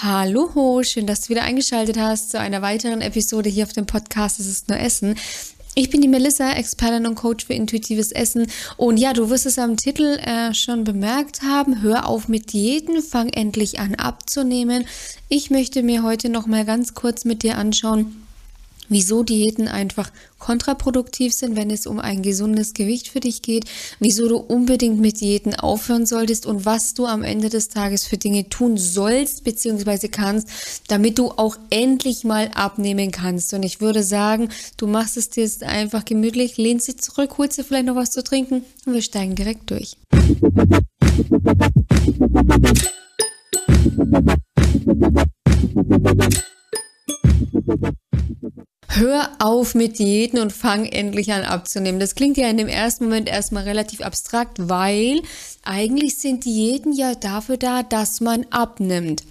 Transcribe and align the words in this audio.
Hallo, 0.00 0.80
schön, 0.84 1.08
dass 1.08 1.22
du 1.22 1.30
wieder 1.30 1.42
eingeschaltet 1.42 1.98
hast 1.98 2.30
zu 2.30 2.38
einer 2.38 2.62
weiteren 2.62 3.00
Episode 3.00 3.50
hier 3.50 3.64
auf 3.64 3.72
dem 3.72 3.84
Podcast 3.84 4.38
Es 4.38 4.46
ist 4.46 4.68
nur 4.68 4.78
Essen. 4.78 5.16
Ich 5.74 5.90
bin 5.90 6.00
die 6.00 6.06
Melissa, 6.06 6.52
Expertin 6.52 7.04
und 7.04 7.16
Coach 7.16 7.46
für 7.46 7.54
intuitives 7.54 8.12
Essen. 8.12 8.46
Und 8.76 8.98
ja, 8.98 9.12
du 9.12 9.28
wirst 9.28 9.44
es 9.44 9.58
am 9.58 9.76
Titel 9.76 10.20
äh, 10.20 10.54
schon 10.54 10.84
bemerkt 10.84 11.42
haben. 11.42 11.82
Hör 11.82 12.06
auf 12.06 12.28
mit 12.28 12.52
Diäten, 12.52 13.02
fang 13.02 13.28
endlich 13.30 13.80
an 13.80 13.96
abzunehmen. 13.96 14.86
Ich 15.28 15.50
möchte 15.50 15.82
mir 15.82 16.04
heute 16.04 16.28
noch 16.28 16.46
mal 16.46 16.64
ganz 16.64 16.94
kurz 16.94 17.24
mit 17.24 17.42
dir 17.42 17.58
anschauen, 17.58 18.27
wieso 18.88 19.22
Diäten 19.22 19.68
einfach 19.68 20.10
kontraproduktiv 20.38 21.32
sind, 21.32 21.56
wenn 21.56 21.70
es 21.70 21.86
um 21.86 21.98
ein 21.98 22.22
gesundes 22.22 22.74
Gewicht 22.74 23.08
für 23.08 23.20
dich 23.20 23.42
geht, 23.42 23.64
wieso 23.98 24.28
du 24.28 24.36
unbedingt 24.36 25.00
mit 25.00 25.20
Diäten 25.20 25.54
aufhören 25.54 26.06
solltest 26.06 26.46
und 26.46 26.64
was 26.64 26.94
du 26.94 27.06
am 27.06 27.22
Ende 27.22 27.48
des 27.48 27.68
Tages 27.68 28.04
für 28.04 28.16
Dinge 28.16 28.48
tun 28.48 28.76
sollst 28.76 29.44
bzw. 29.44 30.08
kannst, 30.08 30.48
damit 30.88 31.18
du 31.18 31.30
auch 31.32 31.56
endlich 31.70 32.24
mal 32.24 32.50
abnehmen 32.54 33.10
kannst. 33.10 33.52
Und 33.54 33.62
ich 33.62 33.80
würde 33.80 34.02
sagen, 34.02 34.48
du 34.76 34.86
machst 34.86 35.16
es 35.16 35.30
dir 35.30 35.42
jetzt 35.42 35.64
einfach 35.64 36.04
gemütlich, 36.04 36.56
lehnst 36.56 36.88
dich 36.88 36.98
zurück, 36.98 37.38
holst 37.38 37.58
dir 37.58 37.64
vielleicht 37.64 37.86
noch 37.86 37.96
was 37.96 38.10
zu 38.10 38.22
trinken 38.22 38.64
und 38.86 38.94
wir 38.94 39.02
steigen 39.02 39.34
direkt 39.34 39.70
durch. 39.70 39.96
Hör 48.98 49.30
auf 49.38 49.76
mit 49.76 50.00
Diäten 50.00 50.40
und 50.40 50.52
fang 50.52 50.84
endlich 50.84 51.32
an 51.32 51.44
abzunehmen. 51.44 52.00
Das 52.00 52.16
klingt 52.16 52.36
ja 52.36 52.48
in 52.48 52.56
dem 52.56 52.66
ersten 52.66 53.04
Moment 53.04 53.28
erstmal 53.28 53.62
relativ 53.62 54.00
abstrakt, 54.00 54.56
weil 54.58 55.22
eigentlich 55.62 56.18
sind 56.18 56.44
Diäten 56.44 56.92
ja 56.92 57.14
dafür 57.14 57.58
da, 57.58 57.84
dass 57.84 58.20
man 58.20 58.44
abnimmt. 58.50 59.22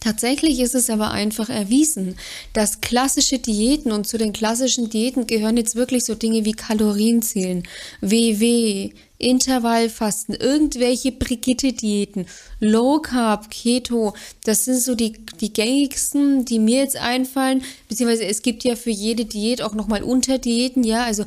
Tatsächlich 0.00 0.60
ist 0.60 0.74
es 0.74 0.88
aber 0.88 1.10
einfach 1.10 1.50
erwiesen, 1.50 2.16
dass 2.54 2.80
klassische 2.80 3.38
Diäten 3.38 3.92
und 3.92 4.06
zu 4.06 4.16
den 4.16 4.32
klassischen 4.32 4.88
Diäten 4.88 5.26
gehören 5.26 5.58
jetzt 5.58 5.76
wirklich 5.76 6.06
so 6.06 6.14
Dinge 6.14 6.46
wie 6.46 6.52
Kalorienzählen, 6.52 7.64
WW, 8.00 8.92
Intervallfasten, 9.18 10.34
irgendwelche 10.34 11.12
Brigitte-Diäten, 11.12 12.26
Low 12.60 13.00
Carb, 13.00 13.50
Keto, 13.50 14.14
das 14.44 14.64
sind 14.64 14.80
so 14.80 14.94
die, 14.94 15.12
die 15.40 15.52
gängigsten, 15.52 16.44
die 16.44 16.58
mir 16.58 16.82
jetzt 16.82 16.96
einfallen, 16.96 17.62
beziehungsweise 17.88 18.26
es 18.26 18.42
gibt 18.42 18.64
ja 18.64 18.76
für 18.76 18.90
jede 18.90 19.24
Diät 19.24 19.60
auch 19.60 19.74
nochmal 19.74 20.02
Unterdiäten, 20.02 20.84
ja, 20.84 21.04
also 21.04 21.24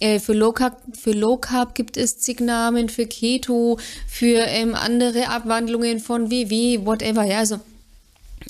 äh, 0.00 0.20
für 0.20 0.32
Low, 0.32 0.52
Carb, 0.52 0.80
für 0.96 1.12
Low 1.12 1.36
Carb 1.36 1.74
gibt 1.74 1.96
es 1.96 2.18
zig 2.18 2.40
Namen, 2.40 2.88
für 2.88 3.06
Keto, 3.06 3.78
für 4.06 4.38
ähm, 4.46 4.74
andere 4.74 5.28
Abwandlungen 5.28 5.98
von 5.98 6.30
WW, 6.30 6.86
whatever, 6.86 7.24
ja, 7.24 7.38
also 7.38 7.58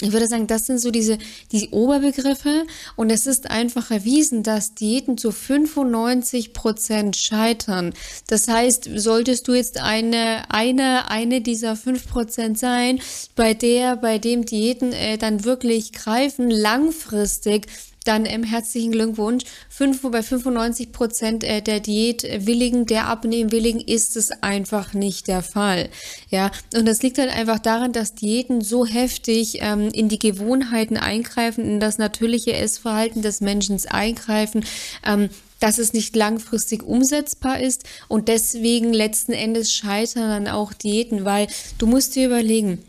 ich 0.01 0.13
würde 0.13 0.27
sagen, 0.27 0.47
das 0.47 0.67
sind 0.67 0.79
so 0.79 0.91
diese 0.91 1.19
die 1.53 1.71
Oberbegriffe 1.71 2.67
und 2.97 3.11
es 3.11 3.27
ist 3.27 3.51
einfach 3.51 3.91
erwiesen, 3.91 4.43
dass 4.43 4.75
Diäten 4.75 5.19
zu 5.19 5.31
95 5.31 6.53
Prozent 6.53 7.17
scheitern. 7.17 7.95
Das 8.27 8.49
heißt, 8.49 8.89
solltest 8.97 9.49
du 9.49 9.55
jetzt 9.55 9.81
eine 9.81 10.51
eine 10.51 11.11
eine 11.11 11.41
dieser 11.41 11.77
5 11.77 12.09
Prozent 12.09 12.59
sein, 12.59 13.01
bei 13.37 13.55
der 13.55 13.97
bei 13.97 14.19
dem 14.19 14.45
Diäten 14.45 14.93
äh, 14.93 15.19
dann 15.19 15.45
wirklich 15.45 15.93
greifen 15.93 16.51
langfristig 16.51 17.67
dann 18.05 18.27
ähm, 18.27 18.45
herzlichen 18.45 18.93
Glückwunsch. 18.93 19.45
Fünf, 19.69 20.03
bei 20.03 20.23
95 20.23 20.93
Prozent 20.93 21.45
äh, 21.45 21.63
der 21.63 21.81
Diätwilligen, 21.81 22.87
der 22.87 23.09
Abnehmwilligen 23.09 23.81
ist 23.81 24.17
es 24.17 24.31
einfach 24.43 24.93
nicht 24.93 25.27
der 25.27 25.43
Fall. 25.43 25.89
Ja, 26.31 26.51
und 26.77 26.87
das 26.87 27.03
liegt 27.03 27.19
halt 27.19 27.31
einfach 27.31 27.59
daran, 27.59 27.93
dass 27.93 28.15
Diäten 28.15 28.61
so 28.61 28.87
heftig 28.87 29.59
ähm, 29.61 29.89
in 29.89 30.09
die 30.09 30.19
Gewohnheiten 30.19 30.97
eingreifen, 30.97 31.65
in 31.65 31.81
das 31.81 31.99
natürliche 31.99 32.53
Essverhalten 32.53 33.23
des 33.23 33.41
Menschen 33.41 33.81
eingreifen. 33.89 34.65
Ähm, 35.05 35.31
dass 35.61 35.79
es 35.79 35.95
nicht 35.95 36.15
langfristig 36.15 36.83
umsetzbar 36.83 37.59
ist 37.59 37.85
und 38.09 38.29
deswegen 38.29 38.93
letzten 38.93 39.33
Endes 39.33 39.73
scheitern 39.73 40.29
dann 40.29 40.49
auch 40.55 40.75
Diäten, 40.75 41.25
weil 41.25 41.47
du 41.79 41.87
musst 41.87 42.17
dir 42.17 42.27
überlegen, 42.27 42.85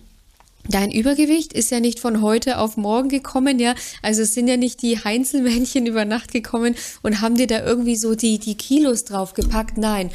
Dein 0.68 0.92
Übergewicht 0.92 1.54
ist 1.54 1.72
ja 1.72 1.80
nicht 1.80 2.00
von 2.00 2.22
heute 2.22 2.58
auf 2.58 2.76
morgen 2.78 3.10
gekommen, 3.10 3.60
ja. 3.60 3.76
Also 4.02 4.24
es 4.24 4.34
sind 4.34 4.48
ja 4.48 4.58
nicht 4.58 4.82
die 4.82 4.98
Heinzelmännchen 5.04 5.86
über 5.88 6.06
Nacht 6.06 6.32
gekommen 6.32 6.76
und 7.04 7.22
haben 7.22 7.36
dir 7.36 7.48
da 7.48 7.64
irgendwie 7.64 7.96
so 7.96 8.16
die, 8.16 8.40
die 8.40 8.56
Kilos 8.56 9.06
draufgepackt. 9.06 9.78
Nein. 9.78 10.10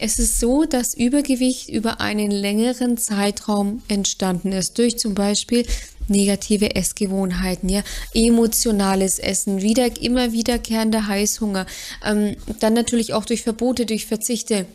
Es 0.00 0.20
ist 0.20 0.38
so, 0.38 0.64
dass 0.64 0.94
Übergewicht 0.94 1.68
über 1.70 2.00
einen 2.00 2.30
längeren 2.30 2.98
Zeitraum 2.98 3.82
entstanden 3.88 4.52
ist, 4.52 4.78
durch 4.78 4.96
zum 4.96 5.14
Beispiel 5.14 5.66
negative 6.06 6.76
Essgewohnheiten, 6.76 7.68
ja, 7.68 7.82
emotionales 8.14 9.18
Essen, 9.18 9.60
wieder, 9.60 10.00
immer 10.00 10.32
wiederkehrender 10.32 11.08
Heißhunger, 11.08 11.66
ähm, 12.04 12.36
dann 12.60 12.74
natürlich 12.74 13.12
auch 13.12 13.24
durch 13.24 13.42
Verbote, 13.42 13.86
durch 13.86 14.06
Verzichte 14.06 14.66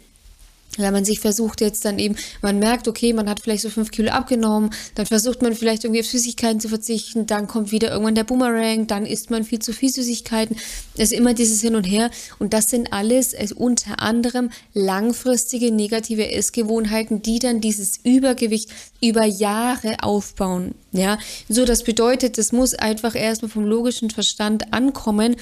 wenn 0.78 0.94
man 0.94 1.06
sich 1.06 1.19
versucht 1.19 1.61
jetzt 1.61 1.85
dann 1.85 2.00
eben, 2.00 2.16
man 2.41 2.59
merkt, 2.59 2.88
okay, 2.88 3.13
man 3.13 3.29
hat 3.29 3.39
vielleicht 3.39 3.63
so 3.63 3.69
fünf 3.69 3.91
Kilo 3.91 4.11
abgenommen, 4.11 4.72
dann 4.95 5.06
versucht 5.06 5.41
man 5.41 5.56
vielleicht 5.56 5.84
irgendwie 5.84 6.01
auf 6.01 6.07
Süßigkeiten 6.07 6.59
zu 6.59 6.69
verzichten, 6.69 7.25
dann 7.25 7.47
kommt 7.47 7.72
wieder 7.72 7.91
irgendwann 7.91 8.16
der 8.16 8.23
Boomerang, 8.23 8.88
dann 8.88 9.06
isst 9.06 9.29
man 9.29 9.44
viel 9.44 9.59
zu 9.59 9.73
viel 9.73 9.89
Süßigkeiten. 9.89 10.56
Es 10.95 11.11
ist 11.11 11.17
immer 11.17 11.34
dieses 11.34 11.61
Hin 11.61 11.75
und 11.75 11.84
Her 11.84 12.09
und 12.39 12.53
das 12.53 12.69
sind 12.69 12.94
alles 12.94 13.35
also 13.35 13.56
unter 13.56 14.00
anderem 14.00 14.50
langfristige 14.73 15.72
negative 15.72 16.31
Essgewohnheiten, 16.31 17.22
die 17.22 17.40
dann 17.40 17.61
dieses 17.61 18.00
Übergewicht 18.03 18.69
über 19.01 19.25
Jahre 19.25 19.97
aufbauen. 20.01 20.75
Ja, 20.91 21.17
so 21.50 21.66
das 21.66 21.84
bedeutet, 21.84 22.38
es 22.38 22.51
muss 22.51 22.73
einfach 22.73 23.16
erstmal 23.16 23.50
vom 23.50 23.66
logischen 23.66 24.09
Verstand 24.09 24.73
ankommen 24.73 25.35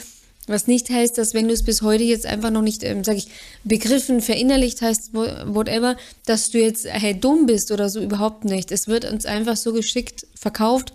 was 0.48 0.68
nicht 0.68 0.90
heißt, 0.90 1.18
dass 1.18 1.34
wenn 1.34 1.48
du 1.48 1.54
es 1.54 1.64
bis 1.64 1.82
heute 1.82 2.04
jetzt 2.04 2.26
einfach 2.26 2.50
noch 2.50 2.62
nicht, 2.62 2.84
ähm, 2.84 3.04
sag 3.04 3.18
ich, 3.18 3.28
begriffen, 3.64 4.22
verinnerlicht 4.22 4.82
heißt, 4.82 5.14
whatever, 5.14 5.98
dass 6.26 6.50
du 6.50 6.60
jetzt 6.60 6.86
hey, 6.88 7.20
dumm 7.20 7.46
bist 7.46 7.72
oder 7.72 7.90
so 7.90 8.02
überhaupt 8.02 8.46
nicht. 8.46 8.72
Es 8.72 8.88
wird 8.88 9.06
uns 9.06 9.26
einfach 9.26 9.56
so 9.56 9.74
geschickt 9.74 10.26
verkauft. 10.34 10.94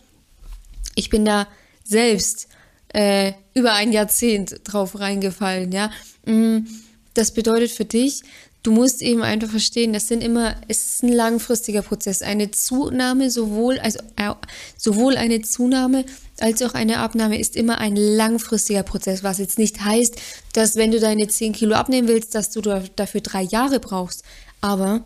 Ich 0.94 1.10
bin 1.10 1.24
da 1.24 1.46
selbst 1.84 2.48
äh, 2.92 3.32
über 3.54 3.74
ein 3.74 3.92
Jahrzehnt 3.92 4.60
drauf 4.64 4.98
reingefallen, 4.98 5.72
ja. 5.72 5.90
Mm, 6.24 6.66
das 7.14 7.32
bedeutet 7.32 7.70
für 7.70 7.84
dich, 7.84 8.22
du 8.66 8.72
musst 8.72 9.00
eben 9.00 9.22
einfach 9.22 9.48
verstehen, 9.48 9.92
das 9.92 10.08
sind 10.08 10.24
immer, 10.24 10.56
es 10.66 10.84
ist 10.84 11.04
ein 11.04 11.12
langfristiger 11.12 11.82
Prozess. 11.82 12.20
Eine 12.20 12.50
Zunahme, 12.50 13.30
sowohl, 13.30 13.78
also 13.78 14.00
äh, 14.16 14.32
sowohl 14.76 15.16
eine 15.16 15.40
Zunahme 15.42 16.04
als 16.40 16.60
auch 16.62 16.74
eine 16.74 16.98
Abnahme 16.98 17.38
ist 17.38 17.54
immer 17.54 17.78
ein 17.78 17.94
langfristiger 17.94 18.82
Prozess, 18.82 19.22
was 19.22 19.38
jetzt 19.38 19.58
nicht 19.58 19.84
heißt, 19.84 20.16
dass 20.52 20.74
wenn 20.74 20.90
du 20.90 20.98
deine 20.98 21.28
10 21.28 21.52
Kilo 21.52 21.76
abnehmen 21.76 22.08
willst, 22.08 22.34
dass 22.34 22.50
du 22.50 22.60
dafür 22.60 23.20
drei 23.20 23.42
Jahre 23.42 23.78
brauchst. 23.78 24.24
Aber 24.60 25.02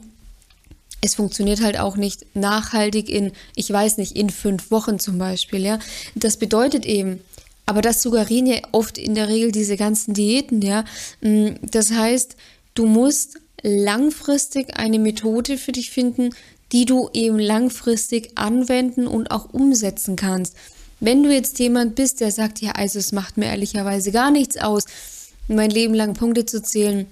es 1.03 1.15
funktioniert 1.15 1.61
halt 1.61 1.79
auch 1.79 1.97
nicht 1.97 2.35
nachhaltig 2.35 3.11
in, 3.11 3.33
ich 3.55 3.71
weiß 3.71 3.99
nicht, 3.99 4.17
in 4.17 4.31
fünf 4.31 4.71
Wochen 4.71 4.99
zum 4.99 5.19
Beispiel, 5.19 5.65
ja. 5.65 5.79
Das 6.15 6.39
bedeutet 6.39 6.87
eben, 6.87 7.21
aber 7.67 7.83
das 7.83 8.03
suggerieren 8.03 8.47
ja 8.47 8.57
oft 8.73 8.97
in 8.97 9.15
der 9.15 9.29
Regel 9.29 9.53
diese 9.53 9.77
ganzen 9.77 10.15
Diäten, 10.15 10.63
ja. 10.63 10.85
Mm, 11.21 11.51
das 11.63 11.93
heißt, 11.93 12.37
du 12.75 12.87
musst 12.87 13.39
langfristig 13.63 14.77
eine 14.77 14.99
Methode 14.99 15.59
für 15.59 15.73
dich 15.73 15.91
finden, 15.91 16.31
die 16.73 16.85
du 16.85 17.11
eben 17.13 17.39
langfristig 17.39 18.33
anwenden 18.37 19.07
und 19.07 19.31
auch 19.31 19.53
umsetzen 19.53 20.17
kannst. 20.17 20.57
Wenn 21.01 21.23
du 21.23 21.33
jetzt 21.33 21.59
jemand 21.59 21.95
bist, 21.95 22.21
der 22.21 22.31
sagt, 22.31 22.61
ja, 22.61 22.73
also 22.73 22.99
es 22.99 23.13
macht 23.13 23.37
mir 23.37 23.47
ehrlicherweise 23.47 24.13
gar 24.13 24.31
nichts 24.31 24.57
aus, 24.59 24.85
mein 25.49 25.71
Leben 25.71 25.95
lang 25.95 26.15
Punkte 26.15 26.45
zu 26.47 26.63
zählen, 26.63 27.07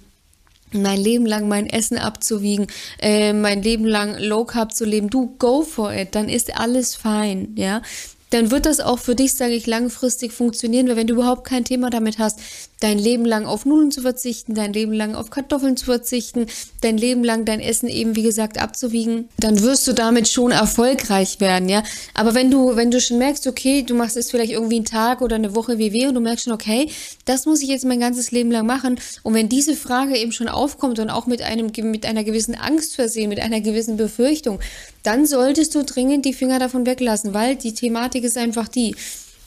mein 0.72 1.00
Leben 1.00 1.24
lang 1.24 1.48
mein 1.48 1.66
Essen 1.66 1.96
abzuwiegen, 1.96 2.66
äh, 3.00 3.32
mein 3.32 3.62
Leben 3.62 3.86
lang 3.86 4.18
Low 4.18 4.44
Carb 4.44 4.74
zu 4.74 4.84
leben, 4.84 5.08
du 5.08 5.34
go 5.38 5.62
for 5.62 5.92
it, 5.92 6.14
dann 6.14 6.28
ist 6.28 6.54
alles 6.54 6.94
fein, 6.94 7.54
ja 7.56 7.82
dann 8.30 8.50
wird 8.50 8.66
das 8.66 8.80
auch 8.80 8.98
für 8.98 9.14
dich, 9.14 9.34
sage 9.34 9.54
ich, 9.54 9.66
langfristig 9.66 10.32
funktionieren, 10.32 10.88
weil 10.88 10.96
wenn 10.96 11.06
du 11.06 11.14
überhaupt 11.14 11.44
kein 11.44 11.64
Thema 11.64 11.90
damit 11.90 12.18
hast, 12.18 12.40
dein 12.80 12.98
Leben 12.98 13.24
lang 13.24 13.46
auf 13.46 13.64
Nudeln 13.64 13.90
zu 13.90 14.02
verzichten, 14.02 14.54
dein 14.54 14.72
Leben 14.72 14.92
lang 14.92 15.14
auf 15.14 15.30
Kartoffeln 15.30 15.76
zu 15.76 15.86
verzichten, 15.86 16.46
dein 16.80 16.96
Leben 16.96 17.24
lang 17.24 17.44
dein 17.44 17.60
Essen 17.60 17.88
eben, 17.88 18.14
wie 18.14 18.22
gesagt, 18.22 18.58
abzuwiegen, 18.58 19.28
dann 19.38 19.60
wirst 19.62 19.86
du 19.88 19.92
damit 19.92 20.28
schon 20.28 20.52
erfolgreich 20.52 21.40
werden, 21.40 21.68
ja. 21.68 21.82
Aber 22.14 22.34
wenn 22.34 22.50
du, 22.50 22.76
wenn 22.76 22.90
du 22.90 23.00
schon 23.00 23.18
merkst, 23.18 23.46
okay, 23.46 23.82
du 23.82 23.94
machst 23.94 24.16
es 24.16 24.30
vielleicht 24.30 24.52
irgendwie 24.52 24.76
einen 24.76 24.84
Tag 24.84 25.22
oder 25.22 25.36
eine 25.36 25.54
Woche 25.54 25.78
WW 25.78 26.06
und 26.06 26.14
du 26.14 26.20
merkst 26.20 26.44
schon, 26.44 26.52
okay, 26.52 26.88
das 27.24 27.46
muss 27.46 27.62
ich 27.62 27.68
jetzt 27.68 27.84
mein 27.84 28.00
ganzes 28.00 28.30
Leben 28.30 28.50
lang 28.50 28.66
machen. 28.66 29.00
Und 29.22 29.34
wenn 29.34 29.48
diese 29.48 29.74
Frage 29.74 30.16
eben 30.16 30.32
schon 30.32 30.48
aufkommt 30.48 30.98
und 30.98 31.10
auch 31.10 31.26
mit 31.26 31.42
einem, 31.42 31.72
mit 31.82 32.06
einer 32.06 32.24
gewissen 32.24 32.54
Angst 32.54 32.94
versehen, 32.94 33.28
mit 33.28 33.40
einer 33.40 33.60
gewissen 33.60 33.96
Befürchtung, 33.96 34.60
dann 35.08 35.24
solltest 35.24 35.74
du 35.74 35.84
dringend 35.84 36.26
die 36.26 36.34
Finger 36.34 36.58
davon 36.58 36.84
weglassen, 36.84 37.32
weil 37.32 37.56
die 37.56 37.72
Thematik 37.72 38.24
ist 38.24 38.36
einfach 38.36 38.68
die, 38.68 38.94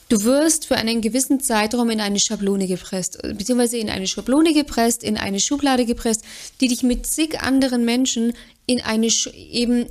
Du 0.09 0.23
wirst 0.23 0.65
für 0.65 0.75
einen 0.75 0.99
gewissen 0.99 1.39
Zeitraum 1.39 1.89
in 1.89 2.01
eine 2.01 2.19
Schablone 2.19 2.67
gepresst, 2.67 3.21
beziehungsweise 3.21 3.77
in 3.77 3.89
eine 3.89 4.07
Schablone 4.07 4.53
gepresst, 4.53 5.05
in 5.05 5.15
eine 5.15 5.39
Schublade 5.39 5.85
gepresst, 5.85 6.25
die 6.59 6.67
dich 6.67 6.83
mit 6.83 7.05
zig 7.05 7.39
anderen 7.39 7.85
Menschen 7.85 8.33
in 8.65 8.81
eine, 8.81 9.07
eben 9.33 9.85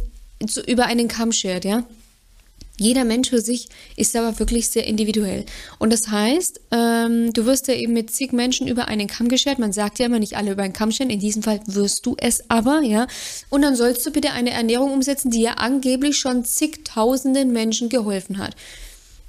zu, 0.46 0.60
über 0.60 0.84
einen 0.84 1.08
Kamm 1.08 1.32
schert, 1.32 1.64
ja. 1.64 1.84
Jeder 2.80 3.04
Mensch 3.04 3.28
für 3.28 3.42
sich 3.42 3.68
ist 3.96 4.16
aber 4.16 4.38
wirklich 4.38 4.70
sehr 4.70 4.86
individuell. 4.86 5.44
Und 5.78 5.92
das 5.92 6.08
heißt, 6.08 6.62
ähm, 6.70 7.30
du 7.34 7.44
wirst 7.44 7.68
ja 7.68 7.74
eben 7.74 7.92
mit 7.92 8.10
zig 8.10 8.32
Menschen 8.32 8.66
über 8.66 8.88
einen 8.88 9.06
Kamm 9.06 9.28
geschert. 9.28 9.58
Man 9.58 9.74
sagt 9.74 9.98
ja 9.98 10.06
immer 10.06 10.18
nicht 10.18 10.38
alle 10.38 10.52
über 10.52 10.62
einen 10.62 10.72
Kamm 10.72 10.90
scheren. 10.90 11.10
In 11.10 11.20
diesem 11.20 11.42
Fall 11.42 11.60
wirst 11.66 12.06
du 12.06 12.16
es 12.18 12.48
aber, 12.48 12.80
ja. 12.80 13.06
Und 13.50 13.60
dann 13.60 13.76
sollst 13.76 14.06
du 14.06 14.10
bitte 14.10 14.32
eine 14.32 14.52
Ernährung 14.52 14.94
umsetzen, 14.94 15.30
die 15.30 15.42
ja 15.42 15.52
angeblich 15.58 16.16
schon 16.16 16.46
zigtausenden 16.46 17.52
Menschen 17.52 17.90
geholfen 17.90 18.38
hat. 18.38 18.56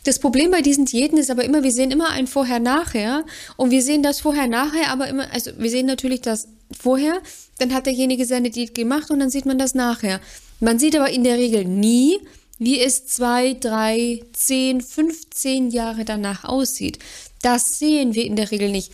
Das 0.06 0.20
Problem 0.20 0.50
bei 0.50 0.62
diesen 0.62 0.86
Diäten 0.86 1.18
ist 1.18 1.30
aber 1.30 1.44
immer, 1.44 1.62
wir 1.62 1.74
sehen 1.74 1.92
immer 1.92 2.10
ein 2.10 2.28
Vorher-Nachher 2.28 3.26
und 3.58 3.70
wir 3.70 3.84
sehen 3.84 4.02
das 4.02 4.22
Vorher-Nachher 4.22 4.92
aber 4.92 5.10
immer, 5.10 5.30
also 5.34 5.52
wir 5.58 5.70
sehen 5.70 5.88
natürlich 5.88 6.22
das 6.22 6.48
Vorher, 6.72 7.22
dann 7.60 7.74
hat 7.74 7.86
derjenige 7.86 8.26
seine 8.26 8.50
Diät 8.50 8.74
gemacht 8.74 9.12
und 9.12 9.20
dann 9.20 9.30
sieht 9.30 9.46
man 9.46 9.60
das 9.60 9.76
nachher. 9.76 10.22
Man 10.62 10.80
sieht 10.80 10.96
aber 10.96 11.10
in 11.10 11.26
der 11.26 11.38
Regel 11.38 11.66
nie, 11.66 12.18
wie 12.62 12.80
es 12.80 13.08
zwei, 13.08 13.56
drei, 13.56 14.22
zehn, 14.34 14.82
15 14.82 15.72
Jahre 15.72 16.06
danach 16.06 16.44
aussieht. 16.44 17.00
Das 17.42 17.80
sehen 17.80 18.14
wir 18.14 18.24
in 18.24 18.36
der 18.36 18.52
Regel 18.52 18.70
nicht. 18.70 18.92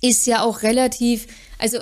Ist 0.00 0.26
ja 0.26 0.40
auch 0.40 0.62
relativ, 0.62 1.26
also 1.58 1.76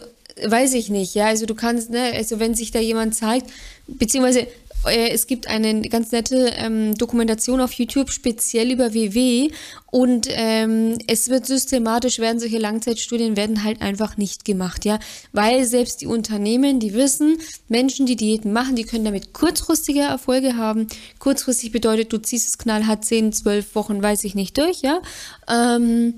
weiß 0.45 0.75
ich 0.75 0.89
nicht, 0.89 1.15
ja, 1.15 1.27
also 1.27 1.47
du 1.47 1.55
kannst, 1.55 1.91
ne, 1.91 2.13
also 2.15 2.41
wenn 2.41 2.57
sich 2.57 2.73
da 2.73 2.81
jemand 2.81 3.15
zeigt, 3.15 3.49
beziehungsweise 3.87 4.41
äh, 4.41 4.49
es 4.85 5.27
gibt 5.27 5.47
eine 5.49 5.82
ganz 5.82 6.11
nette 6.12 6.53
ähm, 6.56 6.94
Dokumentation 6.94 7.61
auf 7.61 7.73
YouTube 7.73 8.11
speziell 8.11 8.71
über 8.71 8.94
WW 8.94 9.50
und 9.91 10.27
ähm, 10.31 10.97
es 11.06 11.29
wird 11.29 11.47
systematisch 11.47 12.19
werden 12.19 12.41
solche 12.41 12.59
Langzeitstudien 12.59 13.37
werden 13.37 13.62
halt 13.62 13.82
einfach 13.82 14.17
nicht 14.17 14.44
gemacht, 14.44 14.85
ja, 14.85 14.99
weil 15.32 15.65
selbst 15.65 16.00
die 16.00 16.06
Unternehmen, 16.06 16.81
die 16.81 16.94
wissen, 16.94 17.38
Menschen, 17.69 18.06
die 18.06 18.17
Diäten 18.17 18.53
machen, 18.53 18.77
die 18.77 18.85
können 18.85 19.05
damit 19.05 19.32
kurzfristige 19.32 20.00
Erfolge 20.00 20.56
haben. 20.56 20.87
Kurzfristig 21.19 21.73
bedeutet, 21.73 22.12
du 22.12 22.19
ziehst 22.19 22.49
es 22.49 22.59
knallhart 22.59 23.05
10, 23.05 23.33
12 23.33 23.75
Wochen, 23.75 24.03
weiß 24.03 24.25
ich 24.25 24.35
nicht 24.35 24.56
durch, 24.56 24.81
ja, 24.81 25.03
ähm, 25.49 26.15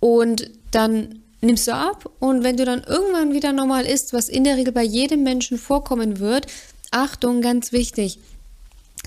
und 0.00 0.50
dann 0.70 1.22
nimmst 1.40 1.68
du 1.68 1.74
ab. 1.74 2.10
Und 2.18 2.44
wenn 2.44 2.56
du 2.56 2.64
dann 2.64 2.82
irgendwann 2.84 3.32
wieder 3.32 3.52
normal 3.52 3.86
isst, 3.86 4.12
was 4.12 4.28
in 4.28 4.44
der 4.44 4.56
Regel 4.56 4.72
bei 4.72 4.82
jedem 4.82 5.22
Menschen 5.22 5.58
vorkommen 5.58 6.18
wird, 6.18 6.46
Achtung, 6.90 7.40
ganz 7.40 7.72
wichtig, 7.72 8.18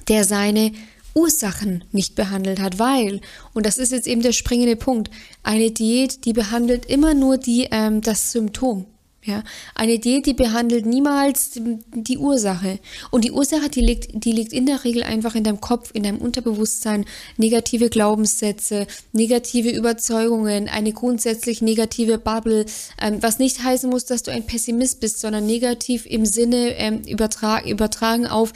der 0.08 0.24
seine 0.24 0.72
Ursachen 1.14 1.84
nicht 1.92 2.16
behandelt 2.16 2.60
hat, 2.60 2.80
weil, 2.80 3.22
und 3.54 3.66
das 3.66 3.78
ist 3.78 3.92
jetzt 3.92 4.08
eben 4.08 4.22
der 4.22 4.32
springende 4.32 4.76
Punkt, 4.76 5.12
eine 5.44 5.72
Diät, 5.72 6.26
die 6.26 6.34
behandelt 6.34 6.86
immer 6.86 7.14
nur 7.14 7.38
die, 7.38 7.68
ähm, 7.72 8.02
das 8.02 8.32
Symptom. 8.32 8.86
Ja, 9.24 9.44
eine 9.76 10.00
Diät, 10.00 10.26
die 10.26 10.34
behandelt 10.34 10.88
niemals 10.88 11.52
die 11.54 12.18
Ursache. 12.18 12.80
Und 13.12 13.24
die 13.24 13.32
Ursache, 13.32 13.70
die 13.70 13.82
liegt, 13.82 14.26
die 14.26 14.32
liegt 14.32 14.52
in 14.52 14.66
der 14.66 14.84
Regel 14.84 15.04
einfach 15.04 15.36
in 15.36 15.44
deinem 15.44 15.62
Kopf, 15.62 15.92
in 15.94 16.02
deinem 16.02 16.18
Unterbewusstsein. 16.18 17.06
Negative 17.38 17.90
Glaubenssätze, 17.90 18.88
negative 19.12 19.70
Überzeugungen, 19.70 20.68
eine 20.70 20.92
grundsätzlich 20.92 21.62
negative 21.62 22.18
Bubble, 22.18 22.66
ähm, 23.00 23.22
was 23.22 23.38
nicht 23.38 23.64
heißen 23.64 23.92
muss, 23.92 24.06
dass 24.06 24.24
du 24.24 24.32
ein 24.32 24.48
Pessimist 24.48 25.00
bist, 25.02 25.20
sondern 25.20 25.46
negativ 25.46 26.08
im 26.08 26.26
Sinne 26.26 26.76
ähm, 26.78 27.04
übertra 27.08 27.64
übertragen 27.64 28.26
auf 28.26 28.54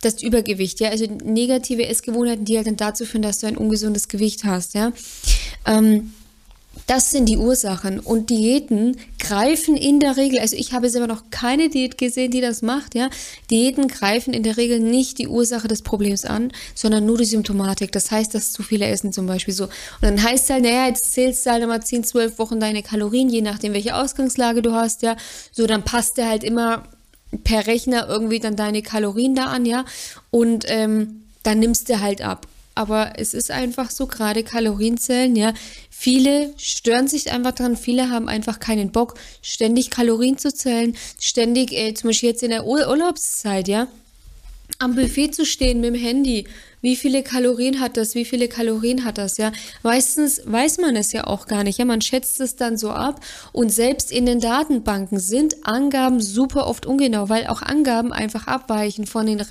das 0.00 0.22
Übergewicht, 0.22 0.80
ja, 0.80 0.90
also 0.90 1.06
negative 1.24 1.86
Essgewohnheiten, 1.86 2.44
die 2.44 2.56
halt 2.56 2.66
dann 2.66 2.76
dazu 2.76 3.04
führen, 3.04 3.22
dass 3.22 3.38
du 3.38 3.46
ein 3.46 3.56
ungesundes 3.56 4.08
Gewicht 4.08 4.44
hast, 4.44 4.74
ja. 4.74 4.92
Ähm, 5.66 6.12
das 6.88 7.10
sind 7.10 7.26
die 7.26 7.36
Ursachen. 7.36 8.00
Und 8.00 8.30
Diäten 8.30 8.96
greifen 9.20 9.76
in 9.76 10.00
der 10.00 10.16
Regel, 10.16 10.40
also 10.40 10.56
ich 10.56 10.72
habe 10.72 10.88
selber 10.88 11.06
noch 11.06 11.24
keine 11.30 11.68
Diät 11.68 11.98
gesehen, 11.98 12.30
die 12.30 12.40
das 12.40 12.62
macht, 12.62 12.94
ja. 12.94 13.10
Diäten 13.50 13.88
greifen 13.88 14.32
in 14.32 14.42
der 14.42 14.56
Regel 14.56 14.80
nicht 14.80 15.18
die 15.18 15.28
Ursache 15.28 15.68
des 15.68 15.82
Problems 15.82 16.24
an, 16.24 16.50
sondern 16.74 17.04
nur 17.04 17.18
die 17.18 17.26
Symptomatik. 17.26 17.92
Das 17.92 18.10
heißt, 18.10 18.34
dass 18.34 18.52
zu 18.52 18.62
viele 18.62 18.86
essen 18.86 19.12
zum 19.12 19.26
Beispiel 19.26 19.52
so. 19.52 19.64
Und 19.64 19.72
dann 20.00 20.22
heißt 20.22 20.44
es 20.44 20.50
halt, 20.50 20.62
naja, 20.62 20.86
jetzt 20.86 21.12
zählst 21.12 21.44
du 21.44 21.50
halt 21.50 21.62
immer 21.62 21.80
10, 21.80 22.04
12 22.04 22.38
Wochen 22.38 22.58
deine 22.58 22.82
Kalorien, 22.82 23.28
je 23.28 23.42
nachdem, 23.42 23.74
welche 23.74 23.94
Ausgangslage 23.94 24.62
du 24.62 24.72
hast, 24.72 25.02
ja. 25.02 25.16
So, 25.52 25.66
dann 25.66 25.84
passt 25.84 26.16
der 26.16 26.30
halt 26.30 26.42
immer 26.42 26.84
per 27.44 27.66
Rechner 27.66 28.08
irgendwie 28.08 28.40
dann 28.40 28.56
deine 28.56 28.80
Kalorien 28.80 29.34
da 29.34 29.44
an, 29.44 29.66
ja. 29.66 29.84
Und 30.30 30.64
ähm, 30.68 31.24
dann 31.42 31.58
nimmst 31.58 31.90
du 31.90 32.00
halt 32.00 32.22
ab 32.22 32.46
aber 32.78 33.14
es 33.16 33.34
ist 33.34 33.50
einfach 33.50 33.90
so, 33.90 34.06
gerade 34.06 34.44
Kalorienzellen, 34.44 35.34
ja, 35.34 35.52
viele 35.90 36.54
stören 36.56 37.08
sich 37.08 37.32
einfach 37.32 37.50
dran, 37.50 37.76
viele 37.76 38.08
haben 38.08 38.28
einfach 38.28 38.60
keinen 38.60 38.92
Bock, 38.92 39.14
ständig 39.42 39.90
Kalorien 39.90 40.38
zu 40.38 40.54
zählen, 40.54 40.96
ständig, 41.18 41.72
äh, 41.72 41.92
zum 41.94 42.10
Beispiel 42.10 42.28
jetzt 42.28 42.44
in 42.44 42.50
der 42.50 42.66
Ur 42.66 42.88
Urlaubszeit, 42.88 43.66
ja, 43.66 43.88
am 44.78 44.94
Buffet 44.94 45.32
zu 45.32 45.44
stehen 45.44 45.80
mit 45.80 45.92
dem 45.92 46.00
Handy 46.00 46.46
wie 46.80 46.96
viele 46.96 47.22
Kalorien 47.22 47.80
hat 47.80 47.96
das, 47.96 48.14
wie 48.14 48.24
viele 48.24 48.48
Kalorien 48.48 49.04
hat 49.04 49.18
das, 49.18 49.36
ja. 49.36 49.52
Meistens 49.82 50.40
weiß 50.44 50.78
man 50.78 50.96
es 50.96 51.12
ja 51.12 51.26
auch 51.26 51.46
gar 51.46 51.64
nicht, 51.64 51.78
ja. 51.78 51.84
Man 51.84 52.00
schätzt 52.00 52.40
es 52.40 52.56
dann 52.56 52.76
so 52.76 52.90
ab 52.90 53.20
und 53.52 53.70
selbst 53.70 54.12
in 54.12 54.26
den 54.26 54.40
Datenbanken 54.40 55.18
sind 55.18 55.66
Angaben 55.66 56.20
super 56.20 56.66
oft 56.66 56.86
ungenau, 56.86 57.28
weil 57.28 57.46
auch 57.46 57.62
Angaben 57.62 58.12
einfach 58.12 58.46
abweichen 58.46 59.06
von 59.06 59.26
den, 59.26 59.42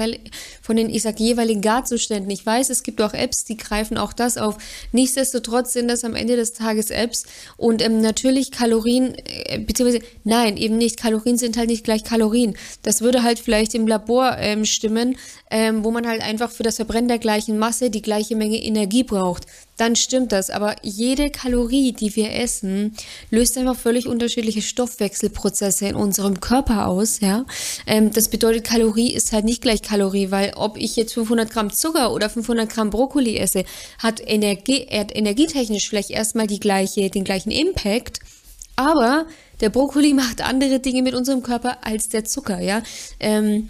von 0.62 0.76
den, 0.76 0.90
ich 0.90 1.02
sag, 1.02 1.20
jeweiligen 1.20 1.62
Garzuständen. 1.62 2.32
Ich 2.32 2.46
weiß, 2.46 2.70
es 2.70 2.84
gibt 2.84 3.02
auch 3.02 3.14
Apps, 3.14 3.44
die 3.44 3.58
greifen 3.58 3.98
auch 3.98 4.14
das 4.14 4.38
auf. 4.38 4.58
Nichtsdestotrotz 4.92 5.74
sind 5.74 5.88
das 5.88 6.04
am 6.04 6.16
Ende 6.16 6.36
des 6.36 6.54
Tages 6.54 6.90
Apps 6.90 7.26
und 7.58 7.82
ähm, 7.82 8.02
natürlich 8.02 8.52
Kalorien, 8.52 9.16
äh, 9.26 9.60
beziehungsweise, 9.60 10.04
nein, 10.24 10.58
eben 10.58 10.78
nicht. 10.78 10.98
Kalorien 10.98 11.38
sind 11.38 11.58
halt 11.58 11.70
nicht 11.70 11.84
gleich 11.84 12.04
Kalorien. 12.04 12.56
Das 12.84 13.02
würde 13.02 13.24
halt 13.24 13.40
vielleicht 13.40 13.76
im 13.76 13.88
Labor 13.88 14.38
ähm, 14.38 14.66
stimmen, 14.66 15.18
ähm, 15.50 15.84
wo 15.84 15.92
man 15.92 16.08
halt 16.08 16.22
einfach 16.22 16.52
für 16.52 16.64
das 16.64 16.76
Verbrennen 16.78 17.08
der 17.08 17.17
gleichen 17.20 17.58
Masse 17.58 17.90
die 17.90 18.02
gleiche 18.02 18.36
Menge 18.36 18.58
Energie 18.58 19.04
braucht, 19.04 19.46
dann 19.78 19.96
stimmt 19.96 20.32
das. 20.32 20.50
Aber 20.50 20.76
jede 20.82 21.30
Kalorie, 21.30 21.94
die 21.94 22.16
wir 22.16 22.34
essen, 22.34 22.96
löst 23.30 23.58
einfach 23.58 23.78
völlig 23.78 24.08
unterschiedliche 24.08 24.62
Stoffwechselprozesse 24.62 25.88
in 25.88 25.96
unserem 25.96 26.40
Körper 26.40 26.88
aus. 26.88 27.20
Ja, 27.20 27.46
ähm, 27.86 28.12
das 28.12 28.30
bedeutet, 28.30 28.64
Kalorie 28.64 29.14
ist 29.14 29.32
halt 29.32 29.46
nicht 29.46 29.62
gleich 29.62 29.82
Kalorie, 29.82 30.32
weil 30.32 30.54
ob 30.56 30.78
ich 30.78 30.96
jetzt 30.96 31.14
500 31.14 31.50
Gramm 31.50 31.72
Zucker 31.72 32.14
oder 32.14 32.30
500 32.30 32.70
Gramm 32.70 32.90
Brokkoli 32.90 33.38
esse, 33.38 33.64
hat 34.00 34.22
Energie, 34.26 34.88
hat 34.92 35.16
energietechnisch 35.16 35.90
vielleicht 35.90 36.10
erstmal 36.10 36.48
die 36.48 36.60
gleiche, 36.60 37.10
den 37.10 37.24
gleichen 37.24 37.52
Impact, 37.52 38.20
aber 38.76 39.26
der 39.62 39.70
Brokkoli 39.70 40.14
macht 40.16 40.42
andere 40.42 40.80
Dinge 40.80 41.02
mit 41.02 41.14
unserem 41.14 41.44
Körper 41.44 41.78
als 41.82 42.10
der 42.10 42.26
Zucker, 42.26 42.60
ja. 42.60 42.82
Ähm, 43.20 43.70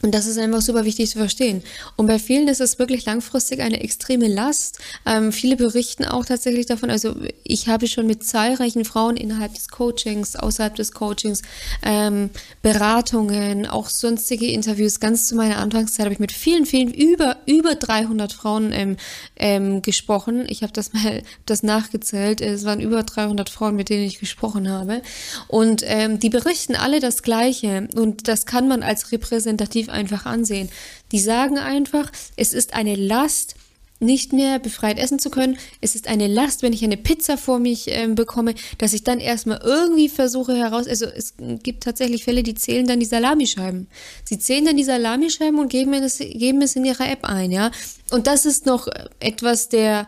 und 0.00 0.14
das 0.14 0.26
ist 0.26 0.38
einfach 0.38 0.60
super 0.60 0.84
wichtig 0.84 1.10
zu 1.10 1.18
verstehen. 1.18 1.62
Und 1.96 2.06
bei 2.06 2.20
vielen 2.20 2.46
ist 2.46 2.60
es 2.60 2.78
wirklich 2.78 3.04
langfristig 3.04 3.60
eine 3.60 3.80
extreme 3.80 4.28
Last. 4.28 4.78
Ähm, 5.04 5.32
viele 5.32 5.56
berichten 5.56 6.04
auch 6.04 6.24
tatsächlich 6.24 6.66
davon. 6.66 6.88
Also 6.88 7.16
ich 7.42 7.68
habe 7.68 7.88
schon 7.88 8.06
mit 8.06 8.22
zahlreichen 8.22 8.84
Frauen 8.84 9.16
innerhalb 9.16 9.54
des 9.54 9.68
Coachings, 9.68 10.36
außerhalb 10.36 10.76
des 10.76 10.92
Coachings, 10.92 11.42
ähm, 11.82 12.30
Beratungen, 12.62 13.66
auch 13.66 13.88
sonstige 13.88 14.46
Interviews. 14.46 15.00
Ganz 15.00 15.26
zu 15.26 15.34
meiner 15.34 15.58
Anfangszeit 15.58 16.04
habe 16.04 16.12
ich 16.12 16.20
mit 16.20 16.30
vielen, 16.30 16.64
vielen, 16.64 16.94
über, 16.94 17.36
über 17.46 17.74
300 17.74 18.32
Frauen 18.32 18.72
ähm, 18.72 18.96
ähm, 19.34 19.82
gesprochen. 19.82 20.46
Ich 20.48 20.62
habe 20.62 20.72
das 20.72 20.92
mal 20.92 21.24
das 21.44 21.64
nachgezählt. 21.64 22.40
Es 22.40 22.64
waren 22.64 22.80
über 22.80 23.02
300 23.02 23.50
Frauen, 23.50 23.74
mit 23.74 23.88
denen 23.88 24.04
ich 24.04 24.20
gesprochen 24.20 24.70
habe. 24.70 25.02
Und 25.48 25.82
ähm, 25.84 26.20
die 26.20 26.30
berichten 26.30 26.76
alle 26.76 27.00
das 27.00 27.24
Gleiche. 27.24 27.88
Und 27.96 28.28
das 28.28 28.46
kann 28.46 28.68
man 28.68 28.84
als 28.84 29.10
repräsentativ 29.10 29.87
einfach 29.90 30.26
ansehen. 30.26 30.68
Die 31.12 31.20
sagen 31.20 31.58
einfach, 31.58 32.10
es 32.36 32.52
ist 32.52 32.74
eine 32.74 32.94
Last, 32.94 33.54
nicht 34.00 34.32
mehr 34.32 34.58
befreit 34.58 34.98
essen 34.98 35.18
zu 35.18 35.30
können. 35.30 35.58
Es 35.80 35.94
ist 35.94 36.06
eine 36.06 36.28
Last, 36.28 36.62
wenn 36.62 36.72
ich 36.72 36.84
eine 36.84 36.96
Pizza 36.96 37.36
vor 37.36 37.58
mich 37.58 37.88
äh, 37.88 38.06
bekomme, 38.08 38.54
dass 38.78 38.92
ich 38.92 39.02
dann 39.02 39.18
erstmal 39.18 39.60
irgendwie 39.62 40.08
versuche 40.08 40.54
heraus. 40.54 40.86
Also 40.86 41.06
es 41.06 41.34
gibt 41.62 41.82
tatsächlich 41.82 42.24
Fälle, 42.24 42.42
die 42.42 42.54
zählen 42.54 42.86
dann 42.86 43.00
die 43.00 43.06
Salamischeiben. 43.06 43.88
Sie 44.24 44.38
zählen 44.38 44.66
dann 44.66 44.76
die 44.76 44.84
Salamischeiben 44.84 45.58
und 45.58 45.68
geben 45.68 45.94
es, 45.94 46.18
geben 46.18 46.62
es 46.62 46.76
in 46.76 46.84
ihre 46.84 47.06
App 47.06 47.24
ein, 47.24 47.50
ja. 47.50 47.70
Und 48.10 48.26
das 48.26 48.46
ist 48.46 48.66
noch 48.66 48.86
etwas 49.20 49.68
der 49.68 50.06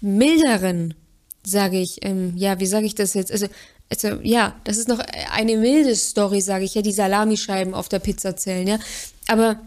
milderen, 0.00 0.94
sage 1.44 1.80
ich. 1.80 1.98
Ähm, 2.02 2.32
ja, 2.36 2.58
wie 2.58 2.66
sage 2.66 2.86
ich 2.86 2.94
das 2.94 3.14
jetzt? 3.14 3.32
Also 3.32 3.46
also 3.90 4.18
ja, 4.22 4.54
das 4.64 4.78
ist 4.78 4.88
noch 4.88 5.00
eine 5.32 5.56
milde 5.56 5.94
Story, 5.94 6.40
sage 6.40 6.64
ich 6.64 6.74
ja, 6.74 6.82
die 6.82 6.92
Salamischeiben 6.92 7.74
auf 7.74 7.88
der 7.88 8.00
Pizza 8.00 8.36
zählen, 8.36 8.66
ja. 8.66 8.78
Aber 9.28 9.60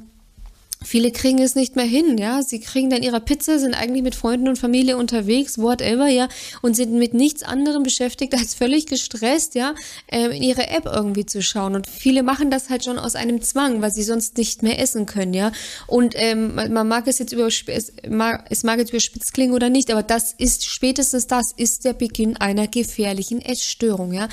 viele 0.83 1.11
kriegen 1.11 1.39
es 1.39 1.55
nicht 1.55 1.75
mehr 1.75 1.85
hin, 1.85 2.17
ja. 2.17 2.41
Sie 2.41 2.59
kriegen 2.59 2.89
dann 2.89 3.03
ihre 3.03 3.19
Pizza, 3.19 3.59
sind 3.59 3.73
eigentlich 3.73 4.03
mit 4.03 4.15
Freunden 4.15 4.47
und 4.47 4.57
Familie 4.57 4.97
unterwegs, 4.97 5.57
whatever, 5.57 6.07
ja, 6.07 6.29
und 6.61 6.75
sind 6.75 6.93
mit 6.93 7.13
nichts 7.13 7.43
anderem 7.43 7.83
beschäftigt, 7.83 8.33
als 8.37 8.53
völlig 8.53 8.85
gestresst, 8.85 9.55
ja, 9.55 9.75
ähm, 10.09 10.31
in 10.31 10.43
ihre 10.43 10.67
App 10.67 10.85
irgendwie 10.85 11.25
zu 11.25 11.41
schauen. 11.41 11.75
Und 11.75 11.87
viele 11.87 12.23
machen 12.23 12.49
das 12.49 12.69
halt 12.69 12.85
schon 12.85 12.97
aus 12.97 13.15
einem 13.15 13.41
Zwang, 13.41 13.81
weil 13.81 13.91
sie 13.91 14.03
sonst 14.03 14.37
nicht 14.37 14.63
mehr 14.63 14.79
essen 14.79 15.05
können, 15.05 15.33
ja. 15.33 15.51
Und 15.87 16.13
ähm, 16.15 16.55
man 16.55 16.87
mag 16.87 17.07
es 17.07 17.19
jetzt 17.19 17.33
über 17.33 17.47
es 17.47 17.93
mag, 18.09 18.79
jetzt 18.79 18.89
überspitzt 18.89 19.33
klingen 19.33 19.53
oder 19.53 19.69
nicht, 19.69 19.91
aber 19.91 20.03
das 20.03 20.33
ist 20.37 20.65
spätestens 20.65 21.27
das 21.27 21.51
ist 21.55 21.85
der 21.85 21.93
Beginn 21.93 22.37
einer 22.37 22.67
gefährlichen 22.67 23.41
Essstörung, 23.41 24.13
ja. 24.13 24.29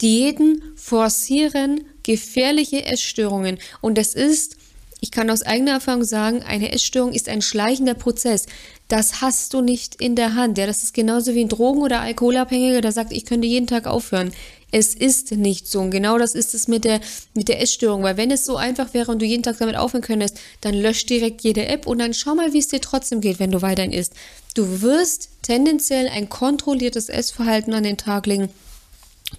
Diäten 0.00 0.62
forcieren 0.76 1.84
gefährliche 2.02 2.86
Essstörungen 2.86 3.58
und 3.82 3.98
es 3.98 4.14
ist 4.14 4.56
Ich 5.02 5.10
kann 5.10 5.30
aus 5.30 5.42
eigener 5.42 5.72
Erfahrung 5.72 6.04
sagen, 6.04 6.42
eine 6.42 6.72
Essstörung 6.72 7.12
ist 7.12 7.28
ein 7.28 7.40
schleichender 7.40 7.94
Prozess. 7.94 8.46
Das 8.88 9.22
hast 9.22 9.54
du 9.54 9.62
nicht 9.62 9.94
in 9.94 10.14
der 10.14 10.34
Hand. 10.34 10.58
Ja, 10.58 10.66
das 10.66 10.82
ist 10.82 10.92
genauso 10.92 11.34
wie 11.34 11.40
ein 11.40 11.48
Drogen- 11.48 11.82
oder 11.82 12.00
Alkoholabhängiger, 12.00 12.82
der 12.82 12.92
sagt, 12.92 13.12
ich 13.12 13.24
könnte 13.24 13.48
jeden 13.48 13.66
Tag 13.66 13.86
aufhören. 13.86 14.32
Es 14.72 14.94
ist 14.94 15.32
nicht 15.32 15.66
so. 15.66 15.80
Und 15.80 15.90
genau 15.90 16.18
das 16.18 16.34
ist 16.34 16.54
es 16.54 16.68
mit 16.68 16.84
der, 16.84 17.00
mit 17.34 17.48
der 17.48 17.62
Essstörung. 17.62 18.02
Weil 18.02 18.18
wenn 18.18 18.30
es 18.30 18.44
so 18.44 18.56
einfach 18.56 18.92
wäre 18.92 19.10
und 19.10 19.20
du 19.20 19.26
jeden 19.26 19.42
Tag 19.42 19.58
damit 19.58 19.76
aufhören 19.76 20.02
könntest, 20.02 20.38
dann 20.60 20.74
lösch 20.74 21.06
direkt 21.06 21.40
jede 21.40 21.66
App 21.66 21.86
und 21.86 21.98
dann 21.98 22.12
schau 22.12 22.34
mal, 22.34 22.52
wie 22.52 22.58
es 22.58 22.68
dir 22.68 22.80
trotzdem 22.80 23.22
geht, 23.22 23.40
wenn 23.40 23.50
du 23.50 23.62
weiterhin 23.62 23.92
isst. 23.92 24.12
Du 24.54 24.82
wirst 24.82 25.30
tendenziell 25.42 26.08
ein 26.08 26.28
kontrolliertes 26.28 27.08
Essverhalten 27.08 27.72
an 27.72 27.84
den 27.84 27.96
Tag 27.96 28.26
legen 28.26 28.50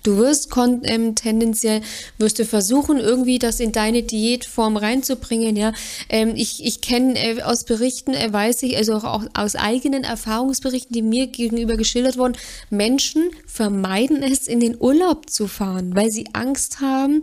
Du 0.03 0.17
wirst 0.17 0.49
ähm, 0.83 1.15
tendenziell 1.15 1.81
wirst 2.17 2.39
du 2.39 2.45
versuchen, 2.45 2.97
irgendwie 2.97 3.39
das 3.39 3.59
in 3.59 3.71
deine 3.71 4.03
Diätform 4.03 4.77
reinzubringen. 4.77 5.55
Ja, 5.55 5.73
ähm, 6.09 6.33
ich, 6.35 6.65
ich 6.65 6.81
kenne 6.81 7.17
äh, 7.17 7.41
aus 7.43 7.65
Berichten, 7.65 8.13
äh, 8.13 8.31
weiß 8.31 8.63
ich, 8.63 8.77
also 8.77 8.95
auch 8.95 9.23
aus 9.33 9.55
eigenen 9.55 10.03
Erfahrungsberichten, 10.03 10.93
die 10.93 11.01
mir 11.01 11.27
gegenüber 11.27 11.77
geschildert 11.77 12.17
wurden, 12.17 12.37
Menschen 12.69 13.29
vermeiden 13.45 14.23
es, 14.23 14.47
in 14.47 14.59
den 14.59 14.79
Urlaub 14.79 15.29
zu 15.29 15.47
fahren, 15.47 15.95
weil 15.95 16.09
sie 16.09 16.25
Angst 16.33 16.79
haben, 16.79 17.21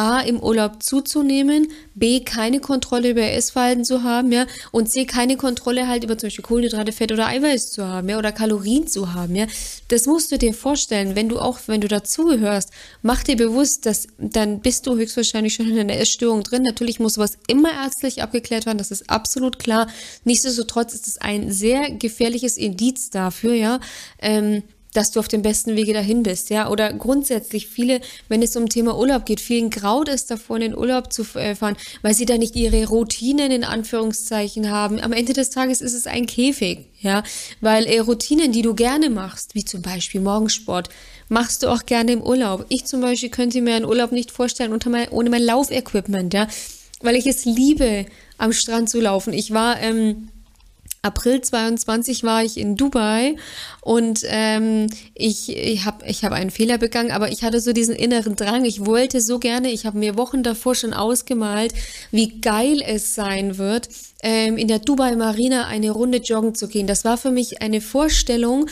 A, 0.00 0.20
im 0.20 0.40
Urlaub 0.40 0.82
zuzunehmen, 0.82 1.68
B, 1.94 2.20
keine 2.20 2.60
Kontrolle 2.60 3.10
über 3.10 3.20
Essverhalten 3.20 3.84
zu 3.84 4.02
haben, 4.02 4.32
ja, 4.32 4.46
und 4.72 4.88
C, 4.88 5.04
keine 5.04 5.36
Kontrolle 5.36 5.88
halt 5.88 6.04
über 6.04 6.16
zum 6.16 6.28
Beispiel 6.28 6.42
Kohlenhydrate, 6.42 6.92
Fett 6.92 7.12
oder 7.12 7.26
Eiweiß 7.26 7.70
zu 7.72 7.86
haben, 7.86 8.08
ja, 8.08 8.16
oder 8.16 8.32
Kalorien 8.32 8.86
zu 8.86 9.12
haben, 9.12 9.36
ja. 9.36 9.46
Das 9.88 10.06
musst 10.06 10.32
du 10.32 10.38
dir 10.38 10.54
vorstellen, 10.54 11.16
wenn 11.16 11.28
du 11.28 11.38
auch, 11.38 11.58
wenn 11.66 11.82
du 11.82 11.88
dazugehörst, 11.88 12.70
mach 13.02 13.22
dir 13.22 13.36
bewusst, 13.36 13.84
dass 13.84 14.06
dann 14.16 14.60
bist 14.60 14.86
du 14.86 14.96
höchstwahrscheinlich 14.96 15.52
schon 15.52 15.68
in 15.68 15.78
einer 15.78 15.98
Essstörung 15.98 16.44
drin. 16.44 16.62
Natürlich 16.62 16.98
muss 16.98 17.14
sowas 17.14 17.36
immer 17.46 17.70
ärztlich 17.70 18.22
abgeklärt 18.22 18.64
werden, 18.64 18.78
das 18.78 18.90
ist 18.90 19.10
absolut 19.10 19.58
klar. 19.58 19.86
Nichtsdestotrotz 20.24 20.94
ist 20.94 21.08
es 21.08 21.18
ein 21.18 21.52
sehr 21.52 21.90
gefährliches 21.90 22.56
Indiz 22.56 23.10
dafür, 23.10 23.52
ja, 23.52 23.80
ähm, 24.18 24.62
dass 24.92 25.10
du 25.10 25.20
auf 25.20 25.28
dem 25.28 25.42
besten 25.42 25.76
Wege 25.76 25.92
dahin 25.92 26.22
bist, 26.22 26.50
ja. 26.50 26.68
Oder 26.68 26.92
grundsätzlich 26.92 27.66
viele, 27.66 28.00
wenn 28.28 28.42
es 28.42 28.56
um 28.56 28.68
Thema 28.68 28.98
Urlaub 28.98 29.24
geht, 29.24 29.40
vielen 29.40 29.70
graut 29.70 30.08
es 30.08 30.26
davor, 30.26 30.56
in 30.56 30.62
den 30.62 30.76
Urlaub 30.76 31.12
zu 31.12 31.22
äh, 31.34 31.54
fahren, 31.54 31.76
weil 32.02 32.14
sie 32.14 32.26
da 32.26 32.38
nicht 32.38 32.56
ihre 32.56 32.86
Routinen 32.86 33.50
in 33.50 33.64
Anführungszeichen 33.64 34.70
haben. 34.70 35.00
Am 35.00 35.12
Ende 35.12 35.32
des 35.32 35.50
Tages 35.50 35.80
ist 35.80 35.94
es 35.94 36.06
ein 36.06 36.26
Käfig, 36.26 36.86
ja. 37.00 37.22
Weil 37.60 37.86
äh, 37.86 38.00
Routinen, 38.00 38.52
die 38.52 38.62
du 38.62 38.74
gerne 38.74 39.10
machst, 39.10 39.54
wie 39.54 39.64
zum 39.64 39.82
Beispiel 39.82 40.20
Morgensport, 40.20 40.88
machst 41.28 41.62
du 41.62 41.68
auch 41.68 41.86
gerne 41.86 42.12
im 42.12 42.22
Urlaub. 42.22 42.66
Ich 42.68 42.84
zum 42.84 43.00
Beispiel 43.00 43.30
könnte 43.30 43.60
mir 43.62 43.74
einen 43.74 43.84
Urlaub 43.84 44.12
nicht 44.12 44.30
vorstellen 44.30 44.72
unter 44.72 44.90
mein, 44.90 45.08
ohne 45.10 45.30
mein 45.30 45.42
Lauferquipment, 45.42 46.34
ja. 46.34 46.48
Weil 47.02 47.16
ich 47.16 47.26
es 47.26 47.44
liebe, 47.44 48.06
am 48.36 48.52
Strand 48.52 48.90
zu 48.90 49.00
laufen. 49.00 49.32
Ich 49.32 49.52
war, 49.52 49.80
ähm, 49.80 50.28
April 51.02 51.40
22 51.40 52.24
war 52.24 52.44
ich 52.44 52.58
in 52.58 52.76
Dubai 52.76 53.36
und 53.80 54.20
ähm, 54.26 54.86
ich, 55.14 55.48
ich 55.48 55.86
habe 55.86 56.04
ich 56.06 56.24
hab 56.24 56.32
einen 56.32 56.50
Fehler 56.50 56.76
begangen, 56.76 57.10
aber 57.10 57.32
ich 57.32 57.42
hatte 57.42 57.60
so 57.60 57.72
diesen 57.72 57.94
inneren 57.94 58.36
Drang. 58.36 58.66
Ich 58.66 58.84
wollte 58.84 59.22
so 59.22 59.38
gerne, 59.38 59.70
ich 59.70 59.86
habe 59.86 59.98
mir 59.98 60.18
Wochen 60.18 60.42
davor 60.42 60.74
schon 60.74 60.92
ausgemalt, 60.92 61.72
wie 62.10 62.40
geil 62.40 62.82
es 62.84 63.14
sein 63.14 63.56
wird, 63.56 63.88
ähm, 64.22 64.58
in 64.58 64.68
der 64.68 64.78
Dubai 64.78 65.16
Marina 65.16 65.66
eine 65.66 65.90
Runde 65.90 66.18
joggen 66.18 66.54
zu 66.54 66.68
gehen. 66.68 66.86
Das 66.86 67.04
war 67.06 67.16
für 67.16 67.30
mich 67.30 67.62
eine 67.62 67.80
Vorstellung, 67.80 68.68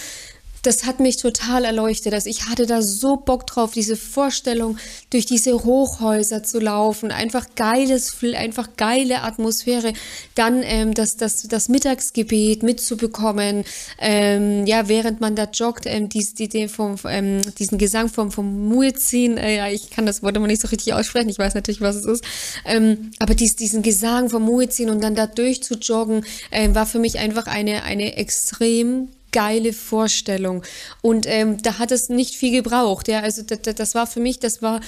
das 0.68 0.84
hat 0.84 1.00
mich 1.00 1.16
total 1.16 1.64
erleuchtet. 1.64 2.12
Also 2.12 2.28
ich 2.28 2.44
hatte 2.44 2.66
da 2.66 2.82
so 2.82 3.16
Bock 3.16 3.46
drauf, 3.46 3.72
diese 3.72 3.96
Vorstellung, 3.96 4.76
durch 5.08 5.24
diese 5.24 5.64
Hochhäuser 5.64 6.42
zu 6.42 6.60
laufen. 6.60 7.10
Einfach 7.10 7.46
geiles, 7.56 8.14
einfach 8.36 8.76
geile 8.76 9.22
Atmosphäre. 9.22 9.94
Dann 10.34 10.62
ähm, 10.62 10.92
das, 10.92 11.16
das, 11.16 11.44
das 11.48 11.70
Mittagsgebet 11.70 12.62
mitzubekommen. 12.62 13.64
Ähm, 13.98 14.66
ja, 14.66 14.88
während 14.88 15.22
man 15.22 15.34
da 15.36 15.44
joggt, 15.44 15.86
ähm, 15.86 16.10
dies, 16.10 16.34
die, 16.34 16.48
die 16.50 16.68
vom, 16.68 16.96
ähm, 17.08 17.40
diesen 17.58 17.78
Gesang 17.78 18.10
vom, 18.10 18.30
vom 18.30 18.68
Muezzin. 18.68 19.38
Äh, 19.38 19.56
ja, 19.56 19.68
ich 19.68 19.88
kann 19.88 20.04
das 20.04 20.22
Wort 20.22 20.36
immer 20.36 20.48
nicht 20.48 20.60
so 20.60 20.68
richtig 20.68 20.92
aussprechen. 20.92 21.30
Ich 21.30 21.38
weiß 21.38 21.54
natürlich, 21.54 21.80
was 21.80 21.96
es 21.96 22.04
ist. 22.04 22.24
Ähm, 22.66 23.10
aber 23.20 23.34
dies, 23.34 23.56
diesen 23.56 23.80
Gesang 23.80 24.28
vom 24.28 24.42
Muezzin 24.42 24.90
und 24.90 25.02
dann 25.02 25.14
da 25.14 25.26
durch 25.26 25.62
zu 25.62 25.76
joggen, 25.76 26.26
äh, 26.50 26.74
war 26.74 26.84
für 26.84 26.98
mich 26.98 27.18
einfach 27.18 27.46
eine, 27.46 27.84
eine 27.84 28.16
extrem 28.16 29.08
geile 29.32 29.72
Vorstellung. 29.72 30.62
Und 31.02 31.26
ähm, 31.26 31.60
da 31.62 31.78
hat 31.78 31.92
es 31.92 32.08
nicht 32.08 32.34
viel 32.34 32.52
gebraucht. 32.52 33.08
Ja, 33.08 33.20
also 33.20 33.42
das, 33.42 33.74
das 33.74 33.94
war 33.94 34.06
für 34.06 34.20
mich, 34.20 34.38
das 34.38 34.62
war 34.62 34.80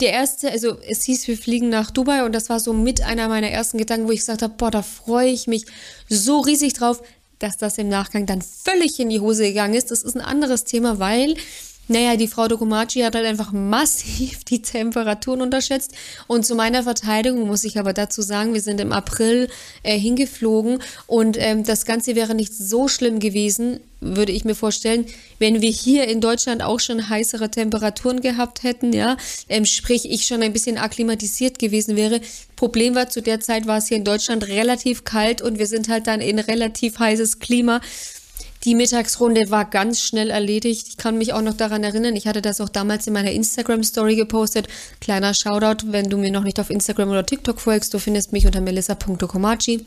der 0.00 0.12
erste, 0.12 0.50
also 0.50 0.78
es 0.88 1.04
hieß, 1.04 1.26
wir 1.26 1.36
fliegen 1.36 1.68
nach 1.68 1.90
Dubai 1.90 2.24
und 2.24 2.32
das 2.32 2.48
war 2.48 2.60
so 2.60 2.72
mit 2.72 3.02
einer 3.02 3.28
meiner 3.28 3.50
ersten 3.50 3.78
Gedanken, 3.78 4.06
wo 4.06 4.12
ich 4.12 4.20
gesagt 4.20 4.42
habe, 4.42 4.54
boah, 4.56 4.70
da 4.70 4.82
freue 4.82 5.28
ich 5.28 5.46
mich 5.46 5.64
so 6.08 6.40
riesig 6.40 6.74
drauf, 6.74 7.02
dass 7.38 7.56
das 7.56 7.78
im 7.78 7.88
Nachgang 7.88 8.26
dann 8.26 8.42
völlig 8.42 8.98
in 9.00 9.08
die 9.08 9.20
Hose 9.20 9.44
gegangen 9.44 9.74
ist. 9.74 9.90
Das 9.90 10.02
ist 10.02 10.16
ein 10.16 10.20
anderes 10.20 10.64
Thema, 10.64 10.98
weil 10.98 11.34
naja, 11.88 12.16
die 12.16 12.28
Frau 12.28 12.48
Dokumachi 12.48 13.00
hat 13.00 13.14
halt 13.14 13.26
einfach 13.26 13.52
massiv 13.52 14.44
die 14.44 14.62
Temperaturen 14.62 15.40
unterschätzt. 15.40 15.92
Und 16.26 16.46
zu 16.46 16.54
meiner 16.54 16.82
Verteidigung 16.82 17.46
muss 17.46 17.64
ich 17.64 17.78
aber 17.78 17.92
dazu 17.92 18.22
sagen, 18.22 18.54
wir 18.54 18.60
sind 18.60 18.80
im 18.80 18.92
April 18.92 19.48
äh, 19.82 19.98
hingeflogen 19.98 20.80
und 21.06 21.36
ähm, 21.40 21.64
das 21.64 21.86
Ganze 21.86 22.14
wäre 22.14 22.34
nicht 22.34 22.52
so 22.54 22.88
schlimm 22.88 23.18
gewesen, 23.20 23.80
würde 24.00 24.32
ich 24.32 24.44
mir 24.44 24.54
vorstellen, 24.54 25.06
wenn 25.38 25.60
wir 25.60 25.70
hier 25.70 26.06
in 26.06 26.20
Deutschland 26.20 26.62
auch 26.62 26.78
schon 26.78 27.08
heißere 27.08 27.50
Temperaturen 27.50 28.20
gehabt 28.20 28.62
hätten, 28.62 28.92
ja, 28.92 29.16
ähm, 29.48 29.64
sprich 29.64 30.10
ich 30.10 30.26
schon 30.26 30.42
ein 30.42 30.52
bisschen 30.52 30.78
akklimatisiert 30.78 31.58
gewesen 31.58 31.96
wäre. 31.96 32.20
Problem 32.54 32.94
war, 32.94 33.08
zu 33.08 33.22
der 33.22 33.40
Zeit 33.40 33.66
war 33.66 33.78
es 33.78 33.88
hier 33.88 33.96
in 33.96 34.04
Deutschland 34.04 34.46
relativ 34.46 35.04
kalt 35.04 35.42
und 35.42 35.58
wir 35.58 35.66
sind 35.66 35.88
halt 35.88 36.06
dann 36.06 36.20
in 36.20 36.38
relativ 36.38 36.98
heißes 36.98 37.40
Klima. 37.40 37.80
Die 38.64 38.74
Mittagsrunde 38.74 39.50
war 39.50 39.64
ganz 39.64 40.00
schnell 40.00 40.30
erledigt. 40.30 40.88
Ich 40.88 40.96
kann 40.96 41.16
mich 41.16 41.32
auch 41.32 41.42
noch 41.42 41.54
daran 41.54 41.84
erinnern, 41.84 42.16
ich 42.16 42.26
hatte 42.26 42.42
das 42.42 42.60
auch 42.60 42.68
damals 42.68 43.06
in 43.06 43.12
meiner 43.12 43.30
Instagram-Story 43.30 44.16
gepostet. 44.16 44.66
Kleiner 45.00 45.32
Shoutout, 45.32 45.86
wenn 45.92 46.10
du 46.10 46.18
mir 46.18 46.32
noch 46.32 46.42
nicht 46.42 46.58
auf 46.58 46.70
Instagram 46.70 47.10
oder 47.10 47.24
TikTok 47.24 47.60
folgst, 47.60 47.94
du 47.94 47.98
findest 47.98 48.32
mich 48.32 48.46
unter 48.46 48.60
melissa.okomachi. 48.60 49.86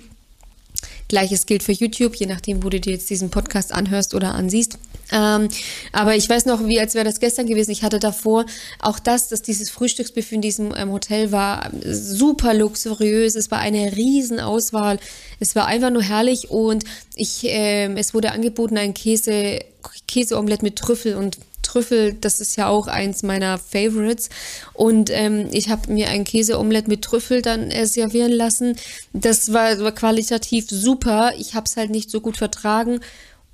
Gleiches 1.12 1.46
gilt 1.46 1.62
für 1.62 1.74
YouTube, 1.74 2.16
je 2.16 2.26
nachdem, 2.26 2.64
wo 2.64 2.70
du 2.70 2.80
dir 2.80 2.94
jetzt 2.94 3.10
diesen 3.10 3.30
Podcast 3.30 3.74
anhörst 3.74 4.16
oder 4.16 4.34
ansiehst. 4.34 4.78
Ähm, 5.12 5.50
aber 5.92 6.16
ich 6.16 6.30
weiß 6.30 6.46
noch, 6.46 6.66
wie 6.68 6.80
als 6.80 6.96
wäre 6.96 7.04
das 7.04 7.20
gestern 7.20 7.48
gewesen. 7.48 7.72
Ich 7.72 7.84
hatte 7.84 8.00
davor 8.00 8.46
auch 8.80 8.98
das, 8.98 9.28
dass 9.28 9.42
dieses 9.42 9.70
Frühstücksbuffet 9.70 10.36
in 10.36 10.42
diesem 10.42 10.74
ähm, 10.74 10.90
Hotel 10.90 11.34
war 11.34 11.70
super 11.84 12.54
luxuriös. 12.54 13.36
Es 13.36 13.52
war 13.52 13.60
eine 13.60 13.98
Riesenauswahl. 13.98 15.00
Es 15.42 15.54
war 15.54 15.68
einfach 15.68 15.90
nur 15.90 16.02
herrlich 16.02 16.50
und 16.50 16.86
ich, 17.16 17.42
ähm, 17.44 17.98
es 17.98 18.14
wurde 18.14 18.32
angeboten 18.32 18.78
ein 18.78 18.94
Käse, 18.94 19.60
Käseomelett 20.08 20.64
mit 20.64 20.78
Trüffel 20.78 21.16
und 21.16 21.38
Trüffel, 21.72 22.14
das 22.20 22.40
ist 22.40 22.58
ja 22.58 22.68
auch 22.68 22.88
eins 22.88 23.24
meiner 23.24 23.58
Favorites. 23.58 24.30
Und 24.74 25.10
ähm, 25.10 25.48
ich 25.52 25.70
habe 25.70 25.92
mir 25.92 26.10
ein 26.10 26.26
Käseomelett 26.26 26.90
mit 26.90 27.02
Trüffel 27.02 27.42
dann 27.42 27.72
äh, 27.72 27.86
servieren 27.86 28.32
lassen. 28.32 28.76
Das 29.14 29.54
war, 29.54 29.80
war 29.80 29.94
qualitativ 29.94 30.70
super. 30.70 31.34
Ich 31.38 31.56
habe 31.56 31.66
es 31.66 31.78
halt 31.78 31.90
nicht 31.90 32.10
so 32.10 32.20
gut 32.20 32.36
vertragen. 32.36 33.00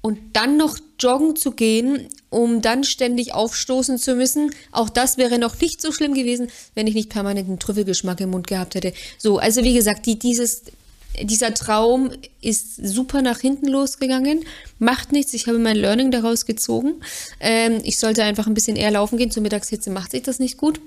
Und 0.02 0.18
dann 0.34 0.58
noch 0.58 0.78
joggen 1.00 1.36
zu 1.36 1.52
gehen, 1.52 2.08
um 2.30 2.62
dann 2.62 2.84
ständig 2.84 3.34
aufstoßen 3.34 3.98
zu 3.98 4.16
müssen, 4.16 4.52
auch 4.72 4.90
das 4.90 5.18
wäre 5.18 5.38
noch 5.38 5.60
nicht 5.60 5.82
so 5.82 5.92
schlimm 5.92 6.14
gewesen, 6.14 6.50
wenn 6.76 6.88
ich 6.88 6.96
nicht 6.96 7.10
permanent 7.10 7.48
einen 7.48 7.60
Trüffelgeschmack 7.60 8.20
im 8.22 8.32
Mund 8.32 8.48
gehabt 8.48 8.76
hätte. 8.76 8.94
So, 9.18 9.38
also 9.38 9.64
wie 9.64 9.74
gesagt, 9.74 10.06
die, 10.06 10.18
dieses, 10.18 10.64
dieser 11.22 11.54
Traum 11.54 12.12
ist 12.42 12.76
super 12.76 13.22
nach 13.22 13.40
hinten 13.40 13.68
losgegangen. 13.68 14.46
Macht 14.80 15.12
nichts, 15.12 15.34
ich 15.34 15.48
habe 15.48 15.60
mein 15.60 15.78
Learning 15.78 16.12
daraus 16.12 16.46
gezogen. 16.46 17.02
Ähm, 17.40 17.80
ich 17.84 17.98
sollte 17.98 18.24
einfach 18.24 18.48
ein 18.48 18.54
bisschen 18.54 18.76
eher 18.76 18.92
laufen 18.92 19.18
gehen. 19.18 19.32
Zur 19.32 19.44
Mittagshitze 19.44 19.90
macht 19.90 20.12
sich 20.12 20.24
das 20.24 20.40
nicht 20.40 20.58
gut. 20.58 20.80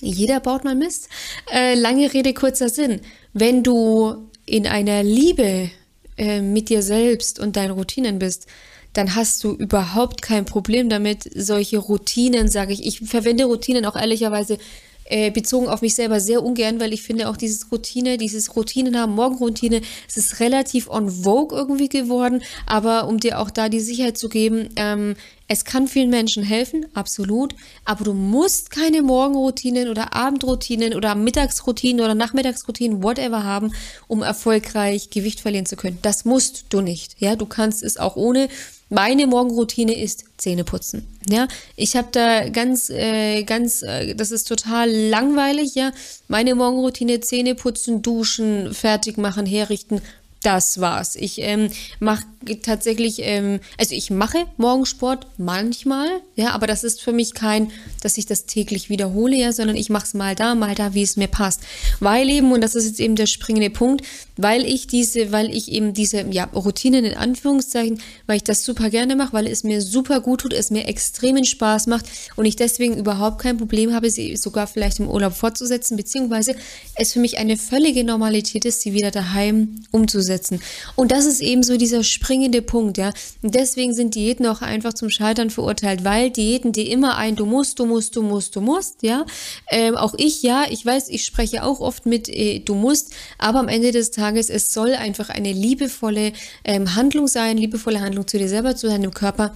Jeder 0.00 0.40
baut 0.40 0.64
mal 0.64 0.74
Mist. 0.74 1.08
Äh, 1.52 1.74
lange 1.74 2.12
Rede, 2.12 2.34
kurzer 2.34 2.68
Sinn. 2.68 3.00
Wenn 3.32 3.62
du 3.62 4.28
in 4.46 4.66
einer 4.66 5.02
Liebe 5.02 5.70
äh, 6.16 6.40
mit 6.40 6.68
dir 6.68 6.82
selbst 6.82 7.38
und 7.38 7.56
deinen 7.56 7.70
Routinen 7.70 8.18
bist, 8.18 8.46
dann 8.92 9.14
hast 9.14 9.42
du 9.42 9.52
überhaupt 9.54 10.20
kein 10.20 10.44
Problem 10.44 10.88
damit, 10.88 11.30
solche 11.34 11.78
Routinen, 11.78 12.48
sage 12.48 12.72
ich. 12.72 12.84
Ich 12.84 13.00
verwende 13.00 13.44
Routinen 13.44 13.86
auch 13.86 13.96
ehrlicherweise 13.96 14.58
äh, 15.04 15.30
bezogen 15.30 15.68
auf 15.68 15.82
mich 15.82 15.94
selber 15.94 16.20
sehr 16.20 16.42
ungern, 16.42 16.80
weil 16.80 16.92
ich 16.92 17.02
finde 17.02 17.28
auch 17.28 17.36
dieses 17.36 17.70
Routine, 17.70 18.18
dieses 18.18 18.56
Routinen 18.56 18.98
haben, 18.98 19.14
Morgenroutine, 19.14 19.80
es 20.08 20.16
ist 20.16 20.40
relativ 20.40 20.88
on 20.88 21.10
vogue 21.10 21.56
irgendwie 21.56 21.88
geworden, 21.88 22.42
aber 22.66 23.08
um 23.08 23.18
dir 23.18 23.38
auch 23.38 23.50
da 23.50 23.68
die 23.68 23.80
Sicherheit 23.80 24.18
zu 24.18 24.28
geben, 24.28 24.68
ähm, 24.76 25.14
es 25.48 25.66
kann 25.66 25.86
vielen 25.86 26.08
Menschen 26.08 26.42
helfen, 26.42 26.86
absolut, 26.94 27.54
aber 27.84 28.04
du 28.04 28.14
musst 28.14 28.70
keine 28.70 29.02
Morgenroutinen 29.02 29.90
oder 29.90 30.14
Abendroutinen 30.14 30.94
oder 30.94 31.14
Mittagsroutinen 31.14 32.02
oder 32.02 32.14
Nachmittagsroutinen, 32.14 33.02
whatever 33.02 33.44
haben, 33.44 33.72
um 34.08 34.22
erfolgreich 34.22 35.10
Gewicht 35.10 35.40
verlieren 35.40 35.66
zu 35.66 35.76
können. 35.76 35.98
Das 36.00 36.24
musst 36.24 36.66
du 36.70 36.80
nicht. 36.80 37.16
Ja, 37.18 37.36
du 37.36 37.44
kannst 37.44 37.82
es 37.82 37.98
auch 37.98 38.16
ohne 38.16 38.48
Meine 38.92 39.26
Morgenroutine 39.26 39.98
ist 39.98 40.24
Zähne 40.36 40.64
putzen. 40.64 41.06
Ja, 41.26 41.48
ich 41.76 41.96
habe 41.96 42.08
da 42.12 42.50
ganz, 42.50 42.90
äh, 42.90 43.42
ganz, 43.42 43.80
äh, 43.80 44.14
das 44.14 44.30
ist 44.30 44.46
total 44.46 44.90
langweilig, 44.90 45.74
ja. 45.74 45.92
Meine 46.28 46.54
Morgenroutine, 46.54 47.20
Zähne 47.20 47.54
putzen, 47.54 48.02
duschen, 48.02 48.74
fertig 48.74 49.16
machen, 49.16 49.46
herrichten, 49.46 50.02
das 50.42 50.80
war's. 50.80 51.16
Ich 51.16 51.40
ähm, 51.40 51.70
mache 52.00 52.24
tatsächlich, 52.62 53.20
ähm, 53.20 53.60
also 53.78 53.94
ich 53.94 54.10
mache 54.10 54.46
Morgensport 54.56 55.28
manchmal, 55.38 56.08
ja, 56.34 56.50
aber 56.50 56.66
das 56.66 56.82
ist 56.82 57.00
für 57.00 57.12
mich 57.12 57.34
kein, 57.34 57.70
dass 58.00 58.18
ich 58.18 58.26
das 58.26 58.46
täglich 58.46 58.90
wiederhole, 58.90 59.36
ja, 59.36 59.52
sondern 59.52 59.76
ich 59.76 59.90
mache 59.90 60.06
es 60.06 60.14
mal 60.14 60.34
da, 60.34 60.56
mal 60.56 60.74
da, 60.74 60.94
wie 60.94 61.02
es 61.02 61.16
mir 61.16 61.28
passt. 61.28 61.60
Weil 62.00 62.28
eben, 62.28 62.50
und 62.50 62.60
das 62.60 62.74
ist 62.74 62.86
jetzt 62.86 63.00
eben 63.00 63.14
der 63.14 63.26
springende 63.26 63.70
Punkt, 63.70 64.04
weil 64.36 64.66
ich 64.66 64.88
diese, 64.88 65.30
weil 65.30 65.54
ich 65.54 65.70
eben 65.70 65.94
diese, 65.94 66.22
ja, 66.30 66.44
Routinen 66.44 67.04
in 67.04 67.16
Anführungszeichen, 67.16 68.00
weil 68.26 68.36
ich 68.36 68.44
das 68.44 68.64
super 68.64 68.90
gerne 68.90 69.14
mache, 69.14 69.32
weil 69.32 69.46
es 69.46 69.62
mir 69.62 69.80
super 69.80 70.20
gut 70.20 70.40
tut, 70.40 70.52
es 70.52 70.70
mir 70.70 70.88
extremen 70.88 71.44
Spaß 71.44 71.86
macht 71.86 72.06
und 72.34 72.44
ich 72.44 72.56
deswegen 72.56 72.96
überhaupt 72.96 73.40
kein 73.40 73.58
Problem 73.58 73.94
habe, 73.94 74.10
sie 74.10 74.36
sogar 74.36 74.66
vielleicht 74.66 74.98
im 74.98 75.08
Urlaub 75.08 75.34
fortzusetzen, 75.34 75.96
beziehungsweise 75.96 76.56
es 76.96 77.12
für 77.12 77.20
mich 77.20 77.38
eine 77.38 77.56
völlige 77.56 78.02
Normalität 78.02 78.64
ist, 78.64 78.80
sie 78.80 78.92
wieder 78.92 79.12
daheim 79.12 79.76
umzusetzen 79.92 80.31
umsetzen. 80.32 80.60
Und 80.96 81.12
das 81.12 81.26
ist 81.26 81.40
eben 81.40 81.62
so 81.62 81.76
dieser 81.76 82.02
springende 82.02 82.62
Punkt, 82.62 82.98
ja. 82.98 83.12
Und 83.42 83.54
deswegen 83.54 83.94
sind 83.94 84.14
Diäten 84.14 84.46
auch 84.46 84.62
einfach 84.62 84.94
zum 84.94 85.10
Scheitern 85.10 85.50
verurteilt, 85.50 86.04
weil 86.04 86.30
Diäten, 86.30 86.72
die 86.72 86.90
immer 86.90 87.16
ein, 87.16 87.36
du 87.36 87.46
musst, 87.46 87.78
du 87.78 87.86
musst, 87.86 88.16
du 88.16 88.22
musst, 88.22 88.56
du 88.56 88.60
musst, 88.60 89.02
ja. 89.02 89.24
Ähm, 89.70 89.96
auch 89.96 90.14
ich, 90.16 90.42
ja, 90.42 90.64
ich 90.68 90.84
weiß, 90.84 91.08
ich 91.08 91.24
spreche 91.24 91.64
auch 91.64 91.80
oft 91.80 92.06
mit, 92.06 92.28
äh, 92.28 92.60
du 92.60 92.74
musst, 92.74 93.12
aber 93.38 93.60
am 93.60 93.68
Ende 93.68 93.92
des 93.92 94.10
Tages, 94.10 94.50
es 94.50 94.72
soll 94.72 94.94
einfach 94.94 95.28
eine 95.28 95.52
liebevolle 95.52 96.32
ähm, 96.64 96.94
Handlung 96.94 97.28
sein, 97.28 97.58
liebevolle 97.58 98.00
Handlung 98.00 98.26
zu 98.26 98.38
dir 98.38 98.48
selber, 98.48 98.76
zu 98.76 98.88
deinem 98.88 99.12
Körper 99.12 99.54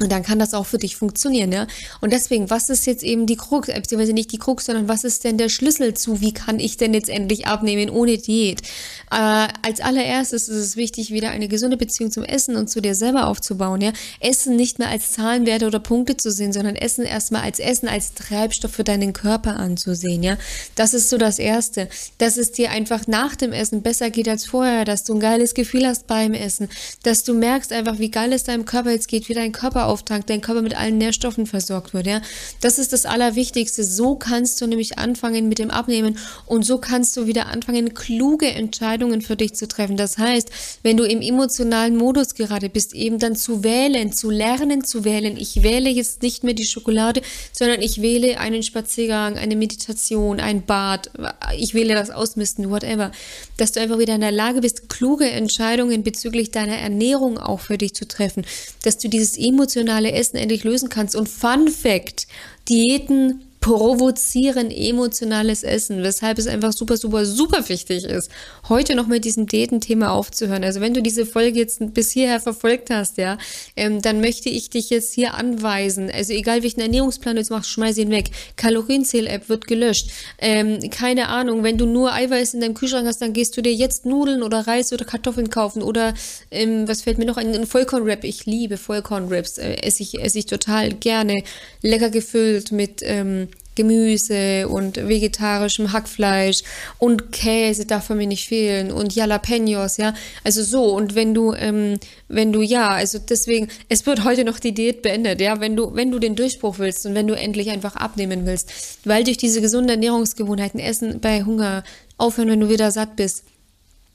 und 0.00 0.12
dann 0.12 0.22
kann 0.22 0.38
das 0.38 0.54
auch 0.54 0.66
für 0.66 0.78
dich 0.78 0.96
funktionieren, 0.96 1.52
ja. 1.52 1.66
Und 2.00 2.12
deswegen, 2.12 2.50
was 2.50 2.70
ist 2.70 2.86
jetzt 2.86 3.02
eben 3.02 3.26
die 3.26 3.36
Krux, 3.36 3.68
äh, 3.68 3.80
beziehungsweise 3.80 4.12
nicht 4.12 4.32
die 4.32 4.38
Krux, 4.38 4.66
sondern 4.66 4.88
was 4.88 5.04
ist 5.04 5.24
denn 5.24 5.38
der 5.38 5.48
Schlüssel 5.48 5.94
zu, 5.94 6.20
wie 6.20 6.32
kann 6.32 6.60
ich 6.60 6.76
denn 6.76 6.94
jetzt 6.94 7.08
endlich 7.08 7.46
abnehmen 7.46 7.90
ohne 7.90 8.18
Diät? 8.18 8.62
Äh, 9.10 9.48
als 9.62 9.80
allererstes 9.80 10.48
ist 10.48 10.56
es 10.56 10.76
wichtig, 10.76 11.10
wieder 11.10 11.30
eine 11.30 11.48
gesunde 11.48 11.76
Beziehung 11.76 12.10
zum 12.10 12.24
Essen 12.24 12.56
und 12.56 12.70
zu 12.70 12.80
dir 12.80 12.94
selber 12.94 13.26
aufzubauen, 13.26 13.80
ja. 13.80 13.92
Essen 14.20 14.56
nicht 14.56 14.78
mehr 14.78 14.88
als 14.88 15.12
Zahlenwerte 15.12 15.66
oder 15.66 15.80
Punkte 15.80 16.16
zu 16.16 16.30
sehen, 16.30 16.52
sondern 16.52 16.76
Essen 16.76 17.04
erstmal 17.04 17.42
als 17.42 17.58
Essen, 17.58 17.88
als 17.88 18.14
Treibstoff 18.14 18.72
für 18.72 18.84
deinen 18.84 19.12
Körper 19.12 19.56
anzusehen, 19.56 20.22
ja. 20.22 20.36
Das 20.74 20.94
ist 20.94 21.10
so 21.10 21.18
das 21.18 21.38
Erste. 21.38 21.88
Dass 22.18 22.36
es 22.36 22.52
dir 22.52 22.70
einfach 22.70 23.06
nach 23.06 23.34
dem 23.34 23.52
Essen 23.52 23.82
besser 23.82 24.10
geht 24.10 24.28
als 24.28 24.46
vorher, 24.46 24.84
dass 24.84 25.04
du 25.04 25.14
ein 25.14 25.20
geiles 25.20 25.54
Gefühl 25.54 25.86
hast 25.86 26.06
beim 26.06 26.34
Essen, 26.34 26.68
dass 27.02 27.24
du 27.24 27.34
merkst 27.34 27.72
einfach, 27.72 27.98
wie 27.98 28.10
geil 28.10 28.32
es 28.32 28.44
deinem 28.44 28.64
Körper 28.64 28.90
jetzt 28.90 29.08
geht, 29.08 29.28
wie 29.28 29.34
dein 29.34 29.52
Körper 29.52 29.87
auftankt, 29.88 30.30
dein 30.30 30.40
Körper 30.40 30.62
mit 30.62 30.76
allen 30.76 30.98
Nährstoffen 30.98 31.46
versorgt 31.46 31.94
wird. 31.94 32.06
Ja? 32.06 32.20
Das 32.60 32.78
ist 32.78 32.92
das 32.92 33.06
Allerwichtigste. 33.06 33.82
So 33.84 34.14
kannst 34.14 34.60
du 34.60 34.66
nämlich 34.66 34.98
anfangen 34.98 35.48
mit 35.48 35.58
dem 35.58 35.70
Abnehmen 35.70 36.18
und 36.46 36.64
so 36.64 36.78
kannst 36.78 37.16
du 37.16 37.26
wieder 37.26 37.46
anfangen, 37.46 37.94
kluge 37.94 38.46
Entscheidungen 38.46 39.22
für 39.22 39.36
dich 39.36 39.54
zu 39.54 39.66
treffen. 39.66 39.96
Das 39.96 40.18
heißt, 40.18 40.50
wenn 40.82 40.96
du 40.96 41.04
im 41.04 41.22
emotionalen 41.22 41.96
Modus 41.96 42.34
gerade 42.34 42.68
bist, 42.68 42.94
eben 42.94 43.18
dann 43.18 43.34
zu 43.34 43.64
wählen, 43.64 44.12
zu 44.12 44.30
lernen 44.30 44.84
zu 44.84 45.04
wählen. 45.04 45.36
Ich 45.36 45.62
wähle 45.62 45.88
jetzt 45.88 46.22
nicht 46.22 46.44
mehr 46.44 46.54
die 46.54 46.66
Schokolade, 46.66 47.22
sondern 47.52 47.80
ich 47.80 48.02
wähle 48.02 48.38
einen 48.38 48.62
Spaziergang, 48.62 49.38
eine 49.38 49.56
Meditation, 49.56 50.40
ein 50.40 50.64
Bad. 50.66 51.10
Ich 51.56 51.74
wähle 51.74 51.94
das 51.94 52.10
Ausmisten, 52.10 52.70
whatever. 52.70 53.10
Dass 53.56 53.72
du 53.72 53.80
einfach 53.80 53.98
wieder 53.98 54.14
in 54.14 54.20
der 54.20 54.32
Lage 54.32 54.60
bist, 54.60 54.88
kluge 54.88 55.28
Entscheidungen 55.30 56.02
bezüglich 56.02 56.50
deiner 56.50 56.76
Ernährung 56.76 57.38
auch 57.38 57.60
für 57.60 57.78
dich 57.78 57.94
zu 57.94 58.06
treffen. 58.06 58.44
Dass 58.82 58.98
du 58.98 59.08
dieses 59.08 59.36
emotionale 59.36 59.77
emotionale 59.78 60.12
Essen 60.12 60.36
endlich 60.36 60.64
lösen 60.64 60.88
kannst. 60.88 61.14
Und 61.14 61.28
Fun 61.28 61.68
Fact, 61.68 62.26
Diäten 62.68 63.44
provozieren 63.68 64.70
emotionales 64.70 65.62
Essen, 65.62 66.02
weshalb 66.02 66.38
es 66.38 66.46
einfach 66.46 66.72
super, 66.72 66.96
super, 66.96 67.26
super 67.26 67.68
wichtig 67.68 68.04
ist, 68.04 68.30
heute 68.70 68.94
noch 68.94 69.06
mit 69.06 69.26
diesem 69.26 69.46
Diätenthema 69.46 70.08
aufzuhören. 70.08 70.64
Also 70.64 70.80
wenn 70.80 70.94
du 70.94 71.02
diese 71.02 71.26
Folge 71.26 71.58
jetzt 71.58 71.92
bis 71.92 72.10
hierher 72.10 72.40
verfolgt 72.40 72.88
hast, 72.88 73.18
ja, 73.18 73.36
ähm, 73.76 74.00
dann 74.00 74.22
möchte 74.22 74.48
ich 74.48 74.70
dich 74.70 74.88
jetzt 74.88 75.12
hier 75.12 75.34
anweisen. 75.34 76.10
Also 76.10 76.32
egal 76.32 76.62
welchen 76.62 76.80
Ernährungsplan 76.80 77.36
du 77.36 77.42
jetzt 77.42 77.50
machst, 77.50 77.68
schmeiß 77.68 77.98
ihn 77.98 78.10
weg. 78.10 78.30
Kalorienzähl-App 78.56 79.50
wird 79.50 79.66
gelöscht. 79.66 80.12
Ähm, 80.38 80.78
keine 80.88 81.28
Ahnung, 81.28 81.62
wenn 81.62 81.76
du 81.76 81.84
nur 81.84 82.14
Eiweiß 82.14 82.54
in 82.54 82.62
deinem 82.62 82.72
Kühlschrank 82.72 83.06
hast, 83.06 83.20
dann 83.20 83.34
gehst 83.34 83.54
du 83.54 83.60
dir 83.60 83.74
jetzt 83.74 84.06
Nudeln 84.06 84.42
oder 84.42 84.66
Reis 84.66 84.94
oder 84.94 85.04
Kartoffeln 85.04 85.50
kaufen 85.50 85.82
oder 85.82 86.14
ähm, 86.50 86.88
was 86.88 87.02
fällt 87.02 87.18
mir 87.18 87.26
noch 87.26 87.36
ein, 87.36 87.54
ein 87.54 87.66
Vollkornwrap. 87.66 88.24
Ich 88.24 88.46
liebe 88.46 88.78
Vollkornwraps, 88.78 89.58
äh, 89.58 89.74
esse 89.82 90.02
ich, 90.02 90.18
esse 90.18 90.38
ich 90.38 90.46
total 90.46 90.94
gerne. 90.94 91.42
Lecker 91.82 92.08
gefüllt 92.08 92.72
mit 92.72 93.02
ähm, 93.02 93.48
Gemüse 93.78 94.68
und 94.68 94.96
vegetarischem 94.96 95.92
Hackfleisch 95.92 96.62
und 96.98 97.30
Käse 97.30 97.86
darf 97.86 98.10
mir 98.10 98.26
nicht 98.26 98.48
fehlen 98.48 98.90
und 98.90 99.14
Jalapenos, 99.14 99.98
ja. 99.98 100.14
Also 100.42 100.64
so. 100.64 100.96
Und 100.96 101.14
wenn 101.14 101.32
du, 101.32 101.54
ähm, 101.54 102.00
wenn 102.26 102.52
du, 102.52 102.60
ja, 102.60 102.88
also 102.88 103.20
deswegen, 103.20 103.68
es 103.88 104.04
wird 104.04 104.24
heute 104.24 104.44
noch 104.44 104.58
die 104.58 104.74
Diät 104.74 105.02
beendet, 105.02 105.40
ja, 105.40 105.60
wenn 105.60 105.76
du, 105.76 105.94
wenn 105.94 106.10
du 106.10 106.18
den 106.18 106.34
Durchbruch 106.34 106.80
willst 106.80 107.06
und 107.06 107.14
wenn 107.14 107.28
du 107.28 107.34
endlich 107.34 107.70
einfach 107.70 107.94
abnehmen 107.94 108.46
willst, 108.46 108.72
weil 109.04 109.22
durch 109.22 109.36
diese 109.36 109.60
gesunden 109.60 109.90
Ernährungsgewohnheiten 109.90 110.80
Essen 110.80 111.20
bei 111.20 111.44
Hunger 111.44 111.84
aufhören, 112.16 112.48
wenn 112.48 112.60
du 112.60 112.68
wieder 112.68 112.90
satt 112.90 113.14
bist 113.14 113.44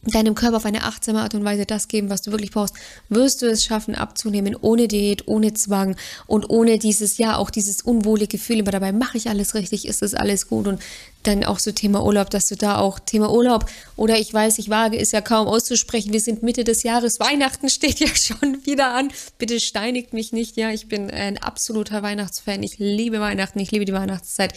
deinem 0.05 0.35
Körper 0.35 0.57
auf 0.57 0.65
eine 0.65 0.83
achtsame 0.83 1.21
Art 1.21 1.33
und 1.33 1.45
Weise 1.45 1.65
das 1.65 1.87
geben, 1.87 2.09
was 2.09 2.21
du 2.21 2.31
wirklich 2.31 2.51
brauchst, 2.51 2.75
wirst 3.09 3.41
du 3.41 3.47
es 3.47 3.63
schaffen, 3.63 3.95
abzunehmen, 3.95 4.55
ohne 4.59 4.87
Diät, 4.87 5.27
ohne 5.27 5.53
Zwang 5.53 5.95
und 6.27 6.49
ohne 6.49 6.77
dieses, 6.77 7.17
ja, 7.17 7.37
auch 7.37 7.49
dieses 7.49 7.81
unwohlige 7.81 8.37
Gefühl, 8.37 8.61
aber 8.61 8.71
dabei 8.71 8.91
mache 8.91 9.17
ich 9.17 9.29
alles 9.29 9.53
richtig, 9.55 9.87
ist 9.87 10.01
das 10.01 10.13
alles 10.13 10.47
gut. 10.47 10.67
Und 10.67 10.79
dann 11.23 11.43
auch 11.43 11.59
so 11.59 11.71
Thema 11.71 12.03
Urlaub, 12.03 12.29
dass 12.29 12.47
du 12.47 12.55
da 12.55 12.77
auch 12.77 12.99
Thema 12.99 13.31
Urlaub 13.31 13.65
oder 13.95 14.19
ich 14.19 14.33
weiß, 14.33 14.59
ich 14.59 14.69
wage 14.69 14.99
es 14.99 15.11
ja 15.11 15.21
kaum 15.21 15.47
auszusprechen, 15.47 16.13
wir 16.13 16.19
sind 16.19 16.43
Mitte 16.43 16.63
des 16.63 16.83
Jahres, 16.83 17.19
Weihnachten 17.19 17.69
steht 17.69 17.99
ja 17.99 18.07
schon 18.15 18.65
wieder 18.65 18.93
an, 18.93 19.09
bitte 19.37 19.59
steinigt 19.59 20.13
mich 20.13 20.33
nicht, 20.33 20.57
ja, 20.57 20.71
ich 20.71 20.87
bin 20.87 21.09
ein 21.09 21.37
absoluter 21.37 22.03
Weihnachtsfan, 22.03 22.63
ich 22.63 22.77
liebe 22.77 23.19
Weihnachten, 23.19 23.59
ich 23.59 23.71
liebe 23.71 23.85
die 23.85 23.93
Weihnachtszeit, 23.93 24.53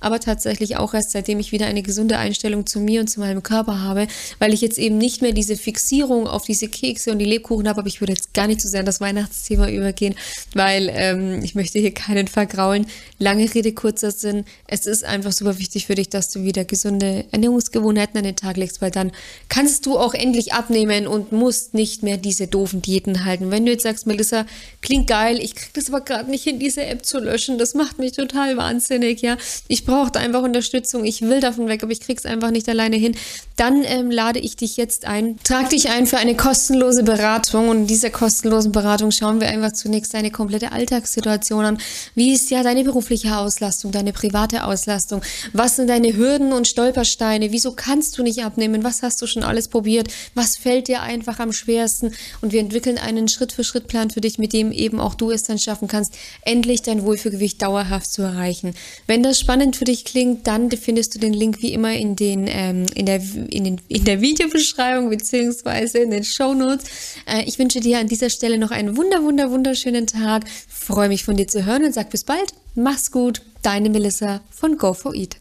aber 0.00 0.20
tatsächlich 0.20 0.76
auch 0.76 0.94
erst 0.94 1.12
seitdem 1.12 1.40
ich 1.40 1.52
wieder 1.52 1.66
eine 1.66 1.82
gesunde 1.82 2.18
Einstellung 2.18 2.66
zu 2.66 2.80
mir 2.80 3.00
und 3.00 3.08
zu 3.08 3.20
meinem 3.20 3.42
Körper 3.42 3.80
habe, 3.80 4.06
weil 4.38 4.52
ich 4.52 4.60
jetzt 4.60 4.78
eben 4.78 4.89
nicht 4.98 5.22
mehr 5.22 5.32
diese 5.32 5.56
Fixierung 5.56 6.26
auf 6.26 6.44
diese 6.44 6.68
Kekse 6.68 7.12
und 7.12 7.18
die 7.18 7.24
Lebkuchen 7.24 7.68
habe, 7.68 7.80
aber 7.80 7.88
ich 7.88 8.00
würde 8.00 8.12
jetzt 8.12 8.34
gar 8.34 8.46
nicht 8.46 8.60
so 8.60 8.68
sehr 8.68 8.80
an 8.80 8.86
das 8.86 9.00
Weihnachtsthema 9.00 9.68
übergehen, 9.68 10.14
weil 10.54 10.90
ähm, 10.92 11.42
ich 11.42 11.54
möchte 11.54 11.78
hier 11.78 11.92
keinen 11.92 12.28
vergraulen. 12.28 12.86
Lange 13.18 13.52
Rede, 13.52 13.72
kurzer 13.72 14.10
Sinn, 14.10 14.44
es 14.66 14.86
ist 14.86 15.04
einfach 15.04 15.32
super 15.32 15.58
wichtig 15.58 15.86
für 15.86 15.94
dich, 15.94 16.08
dass 16.08 16.30
du 16.30 16.44
wieder 16.44 16.64
gesunde 16.64 17.24
Ernährungsgewohnheiten 17.30 18.18
an 18.18 18.24
den 18.24 18.36
Tag 18.36 18.56
legst, 18.56 18.82
weil 18.82 18.90
dann 18.90 19.12
kannst 19.48 19.86
du 19.86 19.98
auch 19.98 20.14
endlich 20.14 20.52
abnehmen 20.52 21.06
und 21.06 21.32
musst 21.32 21.74
nicht 21.74 22.02
mehr 22.02 22.16
diese 22.16 22.46
doofen 22.46 22.82
Diäten 22.82 23.24
halten. 23.24 23.50
Wenn 23.50 23.66
du 23.66 23.72
jetzt 23.72 23.82
sagst, 23.82 24.06
Melissa, 24.06 24.46
klingt 24.82 25.06
geil, 25.06 25.38
ich 25.40 25.54
krieg 25.54 25.74
das 25.74 25.88
aber 25.88 26.00
gerade 26.00 26.30
nicht 26.30 26.44
hin, 26.44 26.58
diese 26.58 26.84
App 26.84 27.04
zu 27.04 27.18
löschen, 27.18 27.58
das 27.58 27.74
macht 27.74 27.98
mich 27.98 28.12
total 28.12 28.56
wahnsinnig, 28.56 29.22
ja. 29.22 29.36
Ich 29.68 29.84
brauche 29.84 30.18
einfach 30.18 30.42
Unterstützung, 30.42 31.04
ich 31.04 31.22
will 31.22 31.40
davon 31.40 31.68
weg, 31.68 31.82
aber 31.82 31.92
ich 31.92 32.00
krieg's 32.00 32.26
einfach 32.26 32.50
nicht 32.50 32.68
alleine 32.68 32.96
hin. 32.96 33.14
Dann 33.56 33.84
ähm, 33.84 34.10
lade 34.10 34.38
ich 34.38 34.56
dich 34.56 34.76
jetzt 34.80 35.04
ein. 35.04 35.38
Trag 35.44 35.68
dich 35.70 35.90
ein 35.90 36.06
für 36.06 36.16
eine 36.16 36.34
kostenlose 36.34 37.04
Beratung 37.04 37.68
und 37.68 37.76
in 37.82 37.86
dieser 37.86 38.10
kostenlosen 38.10 38.72
Beratung 38.72 39.12
schauen 39.12 39.40
wir 39.40 39.48
einfach 39.48 39.72
zunächst 39.72 40.14
deine 40.14 40.30
komplette 40.30 40.72
Alltagssituation 40.72 41.64
an. 41.64 41.78
Wie 42.14 42.32
ist 42.32 42.50
ja 42.50 42.62
deine 42.62 42.82
berufliche 42.82 43.36
Auslastung, 43.36 43.92
deine 43.92 44.12
private 44.12 44.64
Auslastung? 44.64 45.20
Was 45.52 45.76
sind 45.76 45.88
deine 45.88 46.16
Hürden 46.16 46.52
und 46.52 46.66
Stolpersteine? 46.66 47.52
Wieso 47.52 47.72
kannst 47.72 48.18
du 48.18 48.22
nicht 48.22 48.42
abnehmen? 48.42 48.82
Was 48.82 49.02
hast 49.02 49.20
du 49.22 49.26
schon 49.26 49.44
alles 49.44 49.68
probiert? 49.68 50.08
Was 50.34 50.56
fällt 50.56 50.88
dir 50.88 51.02
einfach 51.02 51.38
am 51.38 51.52
schwersten? 51.52 52.12
Und 52.40 52.52
wir 52.52 52.60
entwickeln 52.60 52.96
einen 52.98 53.28
Schritt-für-Schritt-Plan 53.28 54.10
für 54.10 54.22
dich, 54.22 54.38
mit 54.38 54.52
dem 54.54 54.72
eben 54.72 54.98
auch 54.98 55.14
du 55.14 55.30
es 55.30 55.42
dann 55.42 55.58
schaffen 55.58 55.88
kannst, 55.88 56.14
endlich 56.42 56.82
dein 56.82 57.04
Wohlfühlgewicht 57.04 57.60
dauerhaft 57.60 58.10
zu 58.10 58.22
erreichen. 58.22 58.74
Wenn 59.06 59.22
das 59.22 59.38
spannend 59.38 59.76
für 59.76 59.84
dich 59.84 60.06
klingt, 60.06 60.46
dann 60.46 60.70
findest 60.70 61.14
du 61.14 61.18
den 61.18 61.34
Link 61.34 61.60
wie 61.60 61.74
immer 61.74 61.92
in, 61.92 62.16
den, 62.16 62.46
ähm, 62.48 62.86
in, 62.94 63.04
der, 63.04 63.20
in, 63.50 63.64
den, 63.64 63.80
in 63.88 64.04
der 64.04 64.22
Videobeschreibung 64.22 64.69
beziehungsweise 65.10 65.98
in 65.98 66.10
den 66.10 66.24
Show 66.24 66.54
Notes. 66.54 66.84
Äh, 67.26 67.44
ich 67.44 67.58
wünsche 67.58 67.80
dir 67.80 67.98
an 67.98 68.08
dieser 68.08 68.30
Stelle 68.30 68.58
noch 68.58 68.70
einen 68.70 68.96
wunder, 68.96 69.22
wunder, 69.22 69.50
wunderschönen 69.50 70.06
Tag. 70.06 70.44
Freue 70.68 71.08
mich 71.08 71.24
von 71.24 71.36
dir 71.36 71.46
zu 71.46 71.64
hören 71.64 71.84
und 71.84 71.94
sag 71.94 72.10
bis 72.10 72.24
bald. 72.24 72.52
Mach's 72.74 73.10
gut. 73.10 73.42
Deine 73.62 73.90
Melissa 73.90 74.40
von 74.50 74.78
Go4Eat. 74.78 75.36